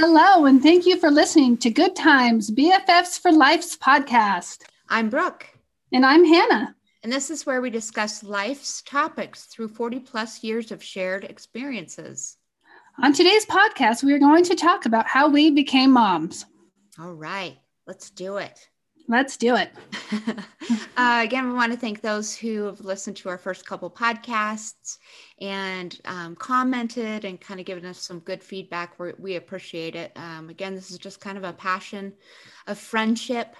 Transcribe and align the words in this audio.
Hello, 0.00 0.46
and 0.46 0.62
thank 0.62 0.86
you 0.86 0.96
for 0.96 1.10
listening 1.10 1.56
to 1.56 1.70
Good 1.70 1.96
Times 1.96 2.52
BFFs 2.52 3.18
for 3.18 3.32
Life's 3.32 3.76
podcast. 3.76 4.62
I'm 4.88 5.10
Brooke. 5.10 5.44
And 5.92 6.06
I'm 6.06 6.24
Hannah. 6.24 6.76
And 7.02 7.12
this 7.12 7.30
is 7.30 7.44
where 7.44 7.60
we 7.60 7.68
discuss 7.68 8.22
life's 8.22 8.80
topics 8.82 9.46
through 9.46 9.66
40 9.66 9.98
plus 9.98 10.44
years 10.44 10.70
of 10.70 10.84
shared 10.84 11.24
experiences. 11.24 12.36
On 13.02 13.12
today's 13.12 13.44
podcast, 13.46 14.04
we 14.04 14.12
are 14.12 14.20
going 14.20 14.44
to 14.44 14.54
talk 14.54 14.86
about 14.86 15.08
how 15.08 15.28
we 15.28 15.50
became 15.50 15.90
moms. 15.90 16.46
All 17.00 17.14
right, 17.14 17.58
let's 17.88 18.10
do 18.10 18.36
it. 18.36 18.68
Let's 19.10 19.38
do 19.38 19.56
it. 19.56 19.72
uh, 20.98 21.20
again, 21.24 21.48
we 21.48 21.54
want 21.54 21.72
to 21.72 21.78
thank 21.78 22.02
those 22.02 22.36
who 22.36 22.64
have 22.64 22.80
listened 22.80 23.16
to 23.18 23.30
our 23.30 23.38
first 23.38 23.64
couple 23.64 23.90
podcasts 23.90 24.98
and 25.40 25.98
um, 26.04 26.36
commented 26.36 27.24
and 27.24 27.40
kind 27.40 27.58
of 27.58 27.64
given 27.64 27.86
us 27.86 27.98
some 28.02 28.18
good 28.20 28.44
feedback. 28.44 28.98
We're, 28.98 29.14
we 29.18 29.36
appreciate 29.36 29.96
it. 29.96 30.12
Um, 30.14 30.50
again, 30.50 30.74
this 30.74 30.90
is 30.90 30.98
just 30.98 31.22
kind 31.22 31.38
of 31.38 31.44
a 31.44 31.54
passion 31.54 32.12
of 32.66 32.78
friendship. 32.78 33.56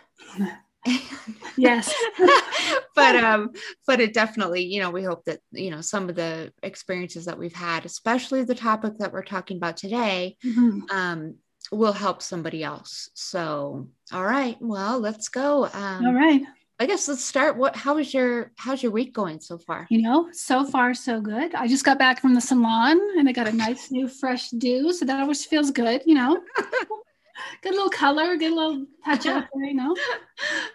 yes 1.57 1.93
but 2.95 3.17
um 3.17 3.51
but 3.87 4.01
it 4.01 4.15
definitely 4.15 4.65
you 4.65 4.81
know 4.81 4.91
we 4.91 5.03
hope 5.03 5.25
that 5.25 5.41
you 5.51 5.71
know 5.71 5.81
some 5.81 6.09
of 6.09 6.15
the 6.15 6.53
experiences 6.63 7.25
that 7.25 7.37
we've 7.37 7.53
had 7.53 7.85
especially 7.85 8.45
the 8.45 8.55
topic 8.55 8.97
that 8.97 9.13
we're 9.13 9.25
talking 9.25 9.57
about 9.57 9.77
today 9.77 10.37
mm-hmm. 10.43 10.81
um 10.91 11.35
will 11.71 11.93
help 11.93 12.23
somebody 12.23 12.63
else. 12.63 13.11
So, 13.15 13.89
all 14.13 14.25
right, 14.25 14.57
well, 14.61 14.99
let's 14.99 15.29
go. 15.29 15.67
Um, 15.67 16.07
all 16.07 16.15
right. 16.15 16.43
I 16.81 16.87
guess 16.87 17.09
let's 17.09 17.25
start. 17.25 17.57
What? 17.57 17.75
How 17.75 17.97
was 17.97 18.15
your 18.15 18.53
How's 18.57 18.85
your 18.85 18.93
week 18.93 19.13
going 19.13 19.41
so 19.41 19.59
far? 19.59 19.89
You 19.91 20.01
know, 20.01 20.29
so 20.33 20.65
far 20.65 20.95
so 20.95 21.21
good. 21.21 21.53
I 21.55 21.67
just 21.67 21.85
got 21.85 21.99
back 21.99 22.21
from 22.21 22.35
the 22.35 22.41
salon 22.41 23.01
and 23.19 23.29
I 23.29 23.33
got 23.33 23.49
a 23.49 23.53
nice 23.53 23.91
new 23.91 24.07
fresh 24.07 24.51
do, 24.51 24.93
so 24.93 25.05
that 25.05 25.21
always 25.21 25.45
feels 25.45 25.73
good. 25.73 26.03
You 26.07 26.15
know, 26.15 26.41
good 27.63 27.73
little 27.73 27.91
color, 27.91 28.37
good 28.37 28.53
little 28.53 28.87
touch 29.05 29.27
up. 29.27 29.49
You 29.57 29.75
know, 29.75 29.97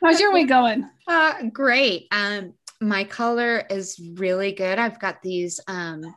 how's 0.04 0.20
your 0.20 0.34
week 0.34 0.50
going? 0.50 0.90
Uh, 1.08 1.44
great. 1.54 2.08
Um, 2.12 2.54
my 2.82 3.06
color 3.06 3.64
is 3.70 3.98
really 4.16 4.52
good. 4.52 4.78
I've 4.80 5.00
got 5.00 5.22
these 5.22 5.62
um 5.70 6.14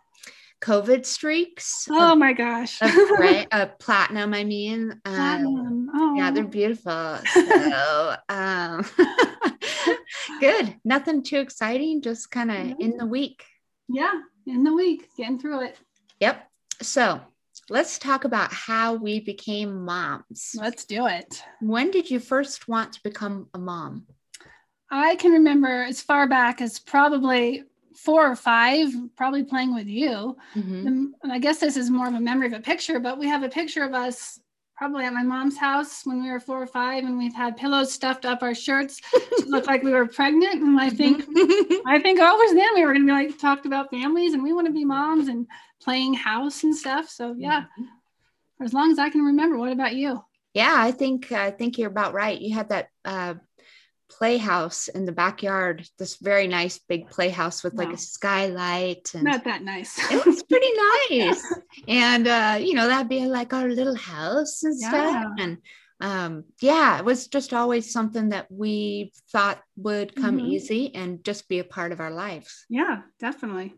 COVID 0.63 1.05
streaks. 1.05 1.87
Oh 1.91 2.13
of, 2.13 2.19
my 2.19 2.33
gosh. 2.33 2.81
of 2.81 2.91
gray, 3.17 3.47
uh, 3.53 3.67
platinum, 3.79 4.35
I 4.35 4.45
mean. 4.45 4.93
Um, 5.05 5.15
platinum. 5.15 5.91
Oh. 5.95 6.15
Yeah, 6.17 6.31
they're 6.31 6.45
beautiful. 6.45 7.19
So, 7.27 8.17
um, 8.29 8.85
good. 10.41 10.77
Nothing 10.85 11.23
too 11.23 11.39
exciting, 11.39 12.03
just 12.03 12.31
kind 12.31 12.51
of 12.51 12.79
in 12.81 12.97
the 12.97 13.07
week. 13.07 13.45
Yeah, 13.89 14.21
in 14.47 14.65
the 14.65 14.73
week, 14.73 15.09
getting 15.17 15.39
through 15.39 15.67
it. 15.67 15.79
Yep. 16.21 16.49
So, 16.83 17.21
let's 17.69 17.99
talk 17.99 18.25
about 18.25 18.53
how 18.53 18.95
we 18.95 19.21
became 19.21 19.85
moms. 19.85 20.55
Let's 20.57 20.85
do 20.85 21.07
it. 21.07 21.43
When 21.61 21.91
did 21.91 22.11
you 22.11 22.19
first 22.21 22.69
want 22.69 22.95
to 22.95 23.03
become 23.03 23.49
a 23.55 23.59
mom? 23.59 24.07
I 24.91 25.17
can 25.17 25.33
remember 25.33 25.83
as 25.83 26.01
far 26.01 26.29
back 26.29 26.61
as 26.61 26.79
probably 26.79 27.65
four 27.97 28.31
or 28.31 28.37
five, 28.37 28.89
probably 29.17 29.43
playing 29.43 29.75
with 29.75 29.87
you. 29.87 30.37
Mm-hmm. 30.55 31.31
I 31.31 31.39
guess 31.39 31.59
this 31.59 31.77
is 31.77 31.91
more 31.91 32.07
of 32.07 32.15
a 32.15 32.21
memory 32.21 32.47
of 32.49 32.53
a 32.53 32.61
picture, 32.61 33.01
but 33.01 33.19
we 33.19 33.27
have 33.27 33.43
a 33.43 33.49
picture 33.49 33.85
of 33.85 33.95
us 33.95 34.39
probably 34.77 35.07
at 35.07 35.13
my 35.15 35.23
mom's 35.23 35.57
house 35.57 36.05
when 36.05 36.23
we 36.23 36.31
were 36.31 36.39
four 36.39 36.63
or 36.63 36.67
five, 36.67 37.05
and 37.05 37.17
we've 37.17 37.35
had 37.35 37.57
pillows 37.57 37.91
stuffed 37.91 38.27
up 38.27 38.43
our 38.43 38.55
shirts 38.55 39.01
to 39.39 39.47
look 39.47 39.67
like 39.67 39.83
we 39.83 39.91
were 39.91 40.07
pregnant. 40.07 40.63
And 40.63 40.79
I 40.79 40.91
think, 40.91 41.25
mm-hmm. 41.25 41.89
I 41.89 41.99
think 41.99 42.21
always 42.21 42.53
then 42.53 42.75
we 42.75 42.85
were 42.85 42.93
going 42.93 43.07
to 43.07 43.13
be 43.13 43.13
like 43.13 43.39
talked 43.39 43.65
about 43.65 43.91
families, 43.91 44.35
and 44.35 44.43
we 44.43 44.53
want 44.53 44.67
to 44.67 44.73
be 44.73 44.85
moms 44.85 45.29
and 45.29 45.47
playing 45.81 46.13
house 46.13 46.63
and 46.63 46.77
stuff. 46.77 47.09
So 47.09 47.35
yeah, 47.39 47.63
mm-hmm. 47.63 47.85
for 48.59 48.65
as 48.65 48.75
long 48.75 48.91
as 48.93 48.99
I 48.99 49.09
can 49.09 49.23
remember. 49.23 49.57
What 49.57 49.73
about 49.73 49.95
you? 49.95 50.23
Yeah, 50.53 50.75
I 50.77 50.93
think 50.93 51.33
I 51.33 51.51
think 51.51 51.79
you're 51.79 51.91
about 51.91 52.13
right. 52.13 52.39
You 52.39 52.55
had 52.55 52.69
that 52.69 52.91
uh, 53.05 53.35
playhouse 54.09 54.89
in 54.89 55.05
the 55.05 55.13
backyard, 55.13 55.89
this 55.99 56.17
very 56.17 56.47
nice 56.47 56.79
big 56.79 57.09
playhouse 57.09 57.63
with 57.63 57.75
like 57.75 57.93
a 57.93 57.97
skylight 57.97 59.13
and 59.15 59.25
not 59.25 59.45
that 59.45 59.63
nice. 59.63 59.99
it 60.11 60.25
was 60.25 60.43
pretty 60.43 60.71
nice. 61.11 61.55
and 61.89 62.29
uh, 62.29 62.59
you 62.61 62.75
know, 62.75 62.87
that'd 62.87 63.09
be 63.09 63.27
like 63.27 63.53
our 63.53 63.69
little 63.69 63.97
house 63.97 64.63
and 64.63 64.77
yeah. 64.81 64.89
stuff. 64.89 65.33
And 65.39 65.59
um, 66.01 66.45
yeah, 66.61 66.99
it 66.99 67.05
was 67.05 67.29
just 67.29 67.55
always 67.55 67.91
something 67.91 68.31
that 68.31 68.51
we 68.51 69.13
thought 69.33 69.63
would 69.77 70.15
come 70.15 70.39
mm-hmm. 70.39 70.47
easy 70.47 70.95
and 70.95 71.25
just 71.25 71.49
be 71.49 71.59
a 71.59 71.65
part 71.65 71.93
of 71.93 72.01
our 72.01 72.11
lives. 72.11 72.67
Yeah, 72.69 73.03
definitely. 73.19 73.75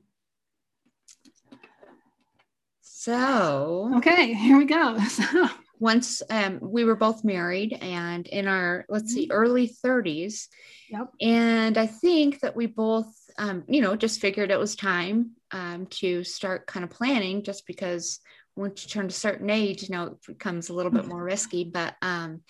So 2.82 3.92
okay, 3.96 4.34
here 4.34 4.58
we 4.58 4.64
go. 4.64 4.98
So 5.08 5.48
once 5.80 6.22
um, 6.30 6.58
we 6.60 6.84
were 6.84 6.96
both 6.96 7.24
married 7.24 7.72
and 7.80 8.26
in 8.26 8.46
our 8.46 8.84
let's 8.88 9.12
see 9.12 9.24
mm-hmm. 9.24 9.32
early 9.32 9.68
30s 9.84 10.46
yep. 10.90 11.08
and 11.20 11.78
i 11.78 11.86
think 11.86 12.40
that 12.40 12.56
we 12.56 12.66
both 12.66 13.12
um, 13.38 13.64
you 13.68 13.80
know 13.80 13.94
just 13.96 14.20
figured 14.20 14.50
it 14.50 14.58
was 14.58 14.74
time 14.74 15.32
um, 15.52 15.86
to 15.86 16.24
start 16.24 16.66
kind 16.66 16.84
of 16.84 16.90
planning 16.90 17.42
just 17.42 17.66
because 17.66 18.20
once 18.56 18.84
you 18.84 18.90
turn 18.90 19.06
a 19.06 19.10
certain 19.10 19.50
age 19.50 19.82
you 19.82 19.90
know 19.90 20.04
it 20.04 20.26
becomes 20.26 20.68
a 20.68 20.74
little 20.74 20.92
bit 20.92 21.06
more 21.06 21.22
risky 21.22 21.64
but 21.64 21.94
um, 22.02 22.40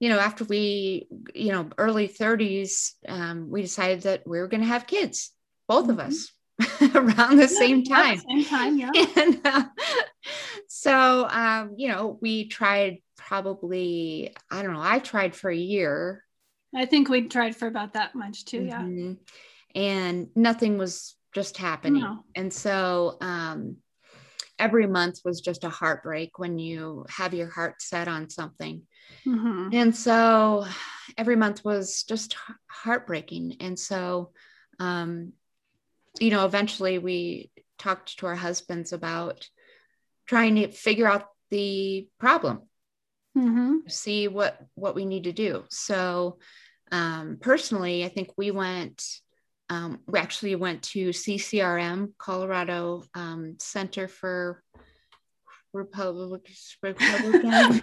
you 0.00 0.08
know 0.08 0.18
after 0.18 0.44
we 0.44 1.06
you 1.34 1.52
know 1.52 1.68
early 1.78 2.08
30s 2.08 2.92
um, 3.08 3.50
we 3.50 3.62
decided 3.62 4.02
that 4.02 4.26
we 4.26 4.38
were 4.38 4.48
going 4.48 4.62
to 4.62 4.66
have 4.66 4.86
kids 4.86 5.30
both 5.68 5.86
mm-hmm. 5.86 6.00
of 6.00 6.00
us 6.00 6.32
around 6.94 7.36
the 7.36 7.42
yeah, 7.42 7.58
same 7.58 7.84
time. 7.84 8.18
Same 8.18 8.44
time, 8.44 8.78
yeah. 8.78 8.90
And, 9.16 9.40
uh, 9.44 9.64
so, 10.84 11.26
um, 11.30 11.74
you 11.78 11.88
know, 11.88 12.18
we 12.20 12.46
tried 12.46 12.98
probably, 13.16 14.34
I 14.50 14.62
don't 14.62 14.74
know, 14.74 14.82
I 14.82 14.98
tried 14.98 15.34
for 15.34 15.50
a 15.50 15.56
year. 15.56 16.22
I 16.74 16.84
think 16.84 17.08
we 17.08 17.26
tried 17.26 17.56
for 17.56 17.66
about 17.66 17.94
that 17.94 18.14
much 18.14 18.44
too, 18.44 18.64
yeah. 18.64 18.82
Mm-hmm. 18.82 19.12
And 19.74 20.28
nothing 20.36 20.76
was 20.76 21.16
just 21.34 21.56
happening. 21.56 22.02
No. 22.02 22.24
And 22.34 22.52
so, 22.52 23.16
um, 23.22 23.78
every 24.58 24.86
month 24.86 25.20
was 25.24 25.40
just 25.40 25.64
a 25.64 25.70
heartbreak 25.70 26.38
when 26.38 26.58
you 26.58 27.06
have 27.08 27.32
your 27.32 27.48
heart 27.48 27.80
set 27.80 28.06
on 28.06 28.28
something. 28.28 28.82
Mm-hmm. 29.26 29.70
And 29.72 29.96
so 29.96 30.66
every 31.16 31.36
month 31.36 31.64
was 31.64 32.02
just 32.02 32.36
heartbreaking. 32.68 33.56
And 33.60 33.78
so, 33.78 34.32
um, 34.78 35.32
you 36.20 36.28
know, 36.28 36.44
eventually 36.44 36.98
we 36.98 37.50
talked 37.78 38.18
to 38.18 38.26
our 38.26 38.36
husbands 38.36 38.92
about 38.92 39.48
trying 40.26 40.56
to 40.56 40.68
figure 40.68 41.06
out 41.06 41.28
the 41.50 42.08
problem, 42.18 42.62
mm-hmm. 43.36 43.88
see 43.88 44.28
what 44.28 44.58
what 44.74 44.94
we 44.94 45.04
need 45.04 45.24
to 45.24 45.32
do. 45.32 45.64
So, 45.70 46.38
um, 46.90 47.38
personally, 47.40 48.04
I 48.04 48.08
think 48.08 48.30
we 48.36 48.50
went. 48.50 49.04
Um, 49.70 50.00
we 50.06 50.18
actually 50.18 50.56
went 50.56 50.82
to 50.92 51.08
CCRM, 51.08 52.12
Colorado 52.18 53.02
um, 53.14 53.56
Center 53.58 54.08
for 54.08 54.62
Republic, 55.74 56.42
Republican 56.82 57.82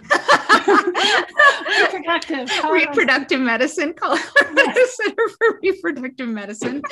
reproductive 1.80 2.50
reproductive 2.70 3.40
medicine 3.40 3.92
Colorado 3.94 4.22
yes. 4.56 4.96
Center 4.96 5.28
for 5.38 5.58
Reproductive 5.62 6.28
Medicine. 6.28 6.82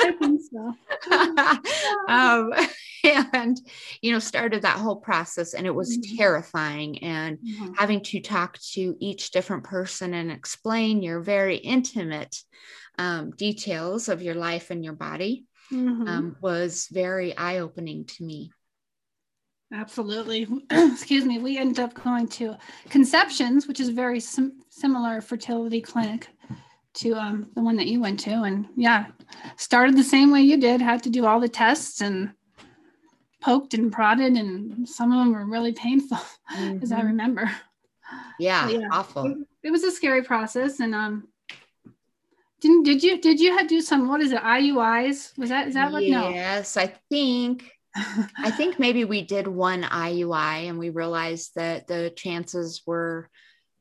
I 0.00 0.12
think 0.18 0.40
so. 0.50 0.74
um, 2.08 2.52
and 3.32 3.60
you 4.00 4.12
know 4.12 4.18
started 4.18 4.62
that 4.62 4.78
whole 4.78 4.96
process 4.96 5.54
and 5.54 5.66
it 5.66 5.74
was 5.74 5.96
mm-hmm. 5.96 6.16
terrifying 6.16 7.02
and 7.02 7.38
mm-hmm. 7.38 7.72
having 7.74 8.02
to 8.02 8.20
talk 8.20 8.58
to 8.72 8.96
each 9.00 9.30
different 9.30 9.64
person 9.64 10.14
and 10.14 10.30
explain 10.30 11.02
your 11.02 11.20
very 11.20 11.56
intimate 11.56 12.36
um, 12.98 13.30
details 13.30 14.08
of 14.08 14.22
your 14.22 14.34
life 14.34 14.70
and 14.70 14.84
your 14.84 14.94
body 14.94 15.44
mm-hmm. 15.72 16.08
um, 16.08 16.36
was 16.40 16.88
very 16.90 17.36
eye-opening 17.36 18.04
to 18.06 18.24
me 18.24 18.50
Absolutely. 19.72 20.46
Excuse 20.70 21.24
me. 21.24 21.38
We 21.38 21.58
ended 21.58 21.80
up 21.80 21.94
going 21.94 22.28
to 22.28 22.56
Conceptions, 22.88 23.66
which 23.66 23.80
is 23.80 23.88
a 23.88 23.92
very 23.92 24.20
sim- 24.20 24.62
similar 24.68 25.20
fertility 25.20 25.80
clinic 25.80 26.28
to 26.94 27.14
um, 27.14 27.50
the 27.54 27.62
one 27.62 27.76
that 27.76 27.86
you 27.86 28.00
went 28.00 28.20
to. 28.20 28.42
And 28.42 28.66
yeah, 28.76 29.06
started 29.56 29.96
the 29.96 30.04
same 30.04 30.30
way 30.30 30.42
you 30.42 30.56
did, 30.56 30.80
had 30.80 31.02
to 31.02 31.10
do 31.10 31.26
all 31.26 31.40
the 31.40 31.48
tests 31.48 32.00
and 32.00 32.32
poked 33.40 33.74
and 33.74 33.92
prodded. 33.92 34.34
And 34.34 34.88
some 34.88 35.12
of 35.12 35.18
them 35.18 35.32
were 35.32 35.46
really 35.46 35.72
painful, 35.72 36.18
mm-hmm. 36.52 36.78
as 36.82 36.92
I 36.92 36.98
mm-hmm. 36.98 37.08
remember. 37.08 37.50
Yeah, 38.38 38.68
yeah, 38.68 38.88
awful. 38.92 39.26
It, 39.26 39.38
it, 39.64 39.70
was 39.72 39.82
a 39.82 39.90
scary 39.90 40.22
process. 40.22 40.78
And 40.78 40.94
um, 40.94 41.26
didn't, 42.60 42.84
did 42.84 43.02
you, 43.02 43.20
did 43.20 43.40
you 43.40 43.50
have 43.50 43.62
to 43.62 43.66
do 43.66 43.80
some, 43.80 44.08
what 44.08 44.20
is 44.20 44.30
it, 44.30 44.40
IUIs? 44.40 45.36
Was 45.36 45.48
that, 45.48 45.66
is 45.66 45.74
that 45.74 45.90
what? 45.90 46.04
No? 46.04 46.28
Yes, 46.28 46.76
no. 46.76 46.82
I 46.82 46.94
think 47.10 47.75
I 48.38 48.50
think 48.50 48.78
maybe 48.78 49.04
we 49.04 49.22
did 49.22 49.46
one 49.46 49.82
IUI 49.82 50.68
and 50.68 50.78
we 50.78 50.90
realized 50.90 51.52
that 51.56 51.86
the 51.86 52.12
chances 52.14 52.82
were 52.86 53.28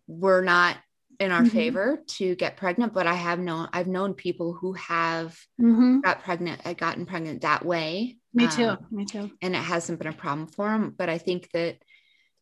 were 0.07 0.41
not 0.41 0.77
in 1.19 1.31
our 1.31 1.41
mm-hmm. 1.41 1.50
favor 1.50 2.03
to 2.06 2.35
get 2.35 2.57
pregnant 2.57 2.94
but 2.94 3.07
i 3.07 3.13
have 3.13 3.39
known 3.39 3.69
i've 3.71 3.88
known 3.88 4.13
people 4.13 4.51
who 4.51 4.73
have 4.73 5.33
mm-hmm. 5.59 6.01
got 6.01 6.21
pregnant 6.23 6.59
uh, 6.65 6.73
gotten 6.73 7.06
pregnant 7.06 7.41
that 7.41 7.63
way 7.63 8.17
me 8.33 8.47
too 8.50 8.67
um, 8.67 8.85
me 8.91 9.06
too 9.06 9.31
and 9.41 9.56
it 9.56 9.59
hasn't 9.59 9.97
been 9.97 10.09
a 10.09 10.13
problem 10.13 10.45
for 10.45 10.67
them 10.67 10.94
but 10.95 11.09
i 11.09 11.17
think 11.17 11.50
that 11.53 11.77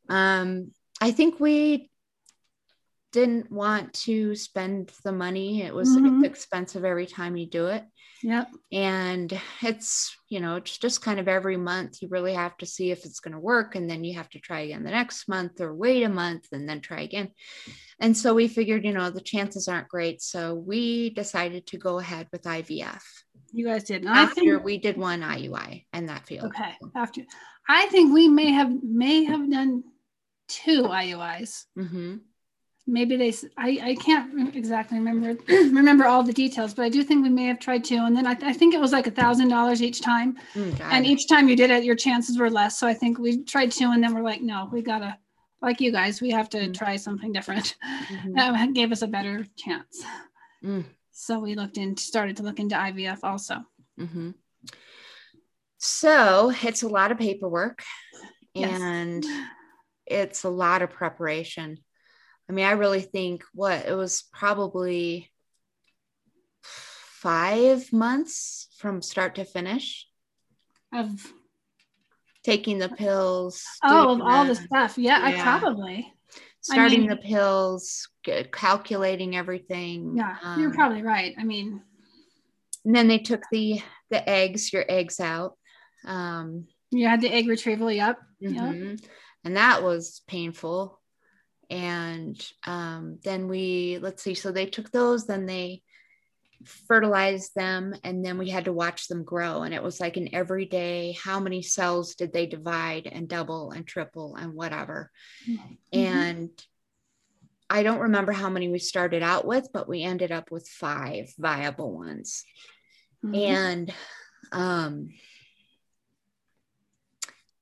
Um, 0.09 0.71
I 1.01 1.11
think 1.11 1.39
we 1.39 1.89
didn't 3.13 3.51
want 3.51 3.93
to 3.93 4.35
spend 4.35 4.91
the 5.05 5.11
money. 5.11 5.61
It 5.61 5.73
was 5.73 5.87
mm-hmm. 5.87 6.25
expensive 6.25 6.83
every 6.83 7.05
time 7.05 7.37
you 7.37 7.45
do 7.45 7.67
it. 7.67 7.85
Yep. 8.23 8.49
And 8.71 9.39
it's, 9.61 10.15
you 10.29 10.39
know, 10.39 10.55
it's 10.55 10.77
just 10.77 11.01
kind 11.01 11.19
of 11.19 11.27
every 11.27 11.57
month 11.57 12.01
you 12.01 12.07
really 12.09 12.33
have 12.33 12.57
to 12.57 12.65
see 12.65 12.89
if 12.89 13.05
it's 13.05 13.19
going 13.19 13.33
to 13.33 13.39
work. 13.39 13.75
And 13.75 13.89
then 13.89 14.03
you 14.03 14.15
have 14.15 14.29
to 14.29 14.39
try 14.39 14.61
again 14.61 14.83
the 14.83 14.91
next 14.91 15.29
month 15.29 15.61
or 15.61 15.75
wait 15.75 16.03
a 16.03 16.09
month 16.09 16.47
and 16.51 16.67
then 16.67 16.81
try 16.81 17.01
again. 17.01 17.29
And 17.99 18.17
so 18.17 18.33
we 18.33 18.47
figured, 18.47 18.83
you 18.83 18.93
know, 18.93 19.09
the 19.09 19.21
chances 19.21 19.67
aren't 19.67 19.89
great. 19.89 20.21
So 20.21 20.55
we 20.55 21.11
decided 21.11 21.67
to 21.67 21.77
go 21.77 21.99
ahead 21.99 22.27
with 22.31 22.43
IVF. 22.43 23.01
You 23.51 23.67
guys 23.67 23.83
did. 23.83 24.05
After 24.05 24.41
think, 24.41 24.63
we 24.63 24.79
did 24.79 24.97
one 24.97 25.21
IUI 25.21 25.85
and 25.93 26.09
that 26.09 26.25
field. 26.25 26.45
Okay. 26.45 26.73
After 26.95 27.21
I 27.69 27.85
think 27.87 28.13
we 28.13 28.27
may 28.27 28.51
have 28.51 28.71
may 28.81 29.25
have 29.25 29.51
done 29.51 29.83
two 30.47 30.83
IUIs. 30.83 31.65
Mm-hmm 31.77 32.15
maybe 32.85 33.15
they 33.15 33.33
I, 33.57 33.79
I 33.81 33.95
can't 33.95 34.55
exactly 34.55 34.99
remember 34.99 35.41
remember 35.47 36.05
all 36.05 36.23
the 36.23 36.33
details 36.33 36.73
but 36.73 36.83
i 36.83 36.89
do 36.89 37.03
think 37.03 37.23
we 37.23 37.29
may 37.29 37.45
have 37.45 37.59
tried 37.59 37.83
to 37.85 37.95
and 37.95 38.15
then 38.15 38.27
i, 38.27 38.33
th- 38.33 38.49
I 38.49 38.53
think 38.53 38.73
it 38.73 38.79
was 38.79 38.91
like 38.91 39.07
a 39.07 39.11
thousand 39.11 39.49
dollars 39.49 39.81
each 39.81 40.01
time 40.01 40.37
mm, 40.53 40.79
and 40.81 41.05
each 41.05 41.27
time 41.27 41.47
you 41.47 41.55
did 41.55 41.71
it 41.71 41.83
your 41.83 41.95
chances 41.95 42.37
were 42.37 42.49
less 42.49 42.77
so 42.77 42.87
i 42.87 42.93
think 42.93 43.19
we 43.19 43.43
tried 43.43 43.71
two 43.71 43.91
and 43.91 44.03
then 44.03 44.13
we're 44.13 44.21
like 44.21 44.41
no 44.41 44.69
we 44.71 44.81
gotta 44.81 45.17
like 45.61 45.79
you 45.79 45.91
guys 45.91 46.21
we 46.21 46.29
have 46.31 46.49
to 46.49 46.57
mm. 46.57 46.73
try 46.73 46.97
something 46.97 47.31
different 47.31 47.75
mm-hmm. 48.11 48.33
that 48.33 48.73
gave 48.73 48.91
us 48.91 49.01
a 49.01 49.07
better 49.07 49.45
chance 49.57 50.03
mm. 50.63 50.83
so 51.11 51.39
we 51.39 51.55
looked 51.55 51.77
into 51.77 52.03
started 52.03 52.37
to 52.37 52.43
look 52.43 52.59
into 52.59 52.75
ivf 52.75 53.19
also 53.23 53.63
mm-hmm. 53.99 54.31
so 55.77 56.51
it's 56.63 56.83
a 56.83 56.87
lot 56.87 57.13
of 57.13 57.17
paperwork 57.17 57.81
yes. 58.53 58.81
and 58.81 59.25
it's 60.05 60.43
a 60.43 60.49
lot 60.49 60.81
of 60.81 60.89
preparation 60.89 61.77
I 62.53 62.55
mean, 62.55 62.65
I 62.65 62.73
really 62.73 63.01
think 63.01 63.43
what 63.55 63.87
it 63.87 63.95
was 63.95 64.25
probably 64.31 65.31
five 66.61 67.91
months 67.91 68.67
from 68.77 69.01
start 69.01 69.33
to 69.35 69.43
finish 69.43 70.05
of 70.93 71.33
taking 72.43 72.77
the 72.77 72.89
pills. 72.89 73.63
Oh, 73.83 74.13
of 74.13 74.21
all 74.21 74.45
the 74.45 74.53
stuff. 74.53 74.99
Yeah, 74.99 75.27
yeah. 75.27 75.39
I 75.39 75.41
probably 75.41 76.13
starting 76.61 76.97
I 76.97 77.07
mean, 77.07 77.09
the 77.09 77.15
pills, 77.15 78.07
calculating 78.51 79.35
everything. 79.35 80.15
Yeah, 80.15 80.35
um, 80.43 80.61
you're 80.61 80.75
probably 80.75 81.01
right. 81.01 81.33
I 81.39 81.43
mean, 81.43 81.81
and 82.85 82.95
then 82.95 83.07
they 83.07 83.17
took 83.17 83.41
the 83.51 83.81
the 84.11 84.29
eggs, 84.29 84.71
your 84.71 84.85
eggs 84.87 85.19
out. 85.19 85.57
Um, 86.05 86.67
you 86.91 87.07
had 87.07 87.21
the 87.21 87.33
egg 87.33 87.47
retrieval. 87.47 87.91
Yep. 87.91 88.19
Mm-hmm. 88.43 88.89
Yep. 88.89 88.99
And 89.43 89.57
that 89.57 89.81
was 89.81 90.21
painful 90.27 90.99
and 91.69 92.51
um, 92.65 93.19
then 93.23 93.47
we 93.47 93.99
let's 94.01 94.23
see 94.23 94.33
so 94.33 94.51
they 94.51 94.65
took 94.65 94.91
those 94.91 95.25
then 95.25 95.45
they 95.45 95.81
fertilized 96.65 97.53
them 97.55 97.93
and 98.03 98.23
then 98.23 98.37
we 98.37 98.49
had 98.49 98.65
to 98.65 98.73
watch 98.73 99.07
them 99.07 99.23
grow 99.23 99.63
and 99.63 99.73
it 99.73 99.83
was 99.83 99.99
like 99.99 100.17
an 100.17 100.29
everyday 100.33 101.15
how 101.21 101.39
many 101.39 101.61
cells 101.61 102.15
did 102.15 102.31
they 102.31 102.45
divide 102.45 103.07
and 103.11 103.27
double 103.27 103.71
and 103.71 103.85
triple 103.85 104.35
and 104.35 104.53
whatever 104.53 105.11
mm-hmm. 105.49 105.73
and 105.91 106.49
i 107.69 107.83
don't 107.83 107.99
remember 107.99 108.31
how 108.31 108.49
many 108.49 108.69
we 108.69 108.79
started 108.79 109.21
out 109.21 109.45
with 109.45 109.67
but 109.73 109.89
we 109.89 110.03
ended 110.03 110.31
up 110.31 110.51
with 110.51 110.67
five 110.67 111.33
viable 111.37 111.91
ones 111.91 112.45
mm-hmm. 113.25 113.35
and 113.35 113.93
um 114.51 115.09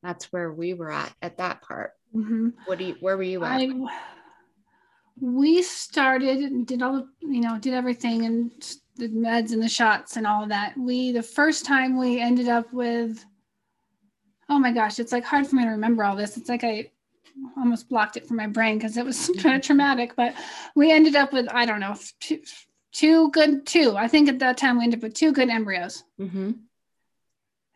that's 0.04 0.32
where 0.32 0.52
we 0.52 0.74
were 0.74 0.92
at 0.92 1.14
at 1.22 1.38
that 1.38 1.62
part 1.62 1.94
Mm-hmm. 2.16 2.50
What 2.66 2.78
do 2.80 2.86
you? 2.86 2.96
Where 3.00 3.18
were 3.18 3.24
you 3.24 3.44
at? 3.44 3.62
I, 3.62 3.70
we 5.20 5.62
started 5.62 6.40
and 6.40 6.66
did 6.66 6.82
all 6.82 6.94
the, 6.94 7.08
you 7.22 7.42
know, 7.42 7.58
did 7.60 7.74
everything 7.74 8.26
and 8.26 8.52
the 8.98 9.08
meds 9.10 9.52
and 9.52 9.62
the 9.62 9.70
shots 9.70 10.18
and 10.18 10.28
all 10.28 10.44
of 10.44 10.50
that. 10.50 10.78
We 10.78 11.12
the 11.12 11.24
first 11.24 11.66
time 11.66 11.98
we 11.98 12.20
ended 12.20 12.50
up 12.50 12.72
with, 12.74 13.24
oh 14.50 14.60
my 14.60 14.72
gosh, 14.72 15.00
it's 15.00 15.12
like 15.12 15.24
hard 15.24 15.48
for 15.48 15.56
me 15.56 15.64
to 15.64 15.70
remember 15.70 16.04
all 16.04 16.16
this. 16.16 16.38
It's 16.38 16.50
like 16.50 16.64
I 16.64 16.92
almost 17.58 17.90
blocked 17.90 18.18
it 18.18 18.28
from 18.28 18.38
my 18.38 18.48
brain 18.48 18.78
because 18.78 18.98
it 18.98 19.06
was 19.06 19.32
kind 19.40 19.56
of 19.56 19.62
traumatic. 19.62 20.16
But 20.16 20.34
we 20.76 20.92
ended 20.92 21.16
up 21.16 21.32
with 21.34 21.48
I 21.54 21.66
don't 21.66 21.80
know 21.80 21.96
two, 22.20 22.42
two 22.92 23.30
good 23.32 23.66
two. 23.66 23.96
I 23.96 24.08
think 24.08 24.28
at 24.28 24.40
that 24.40 24.58
time 24.58 24.78
we 24.78 24.84
ended 24.84 25.00
up 25.00 25.04
with 25.04 25.14
two 25.14 25.32
good 25.32 25.50
embryos. 25.50 26.04
Mm-hmm. 26.20 26.52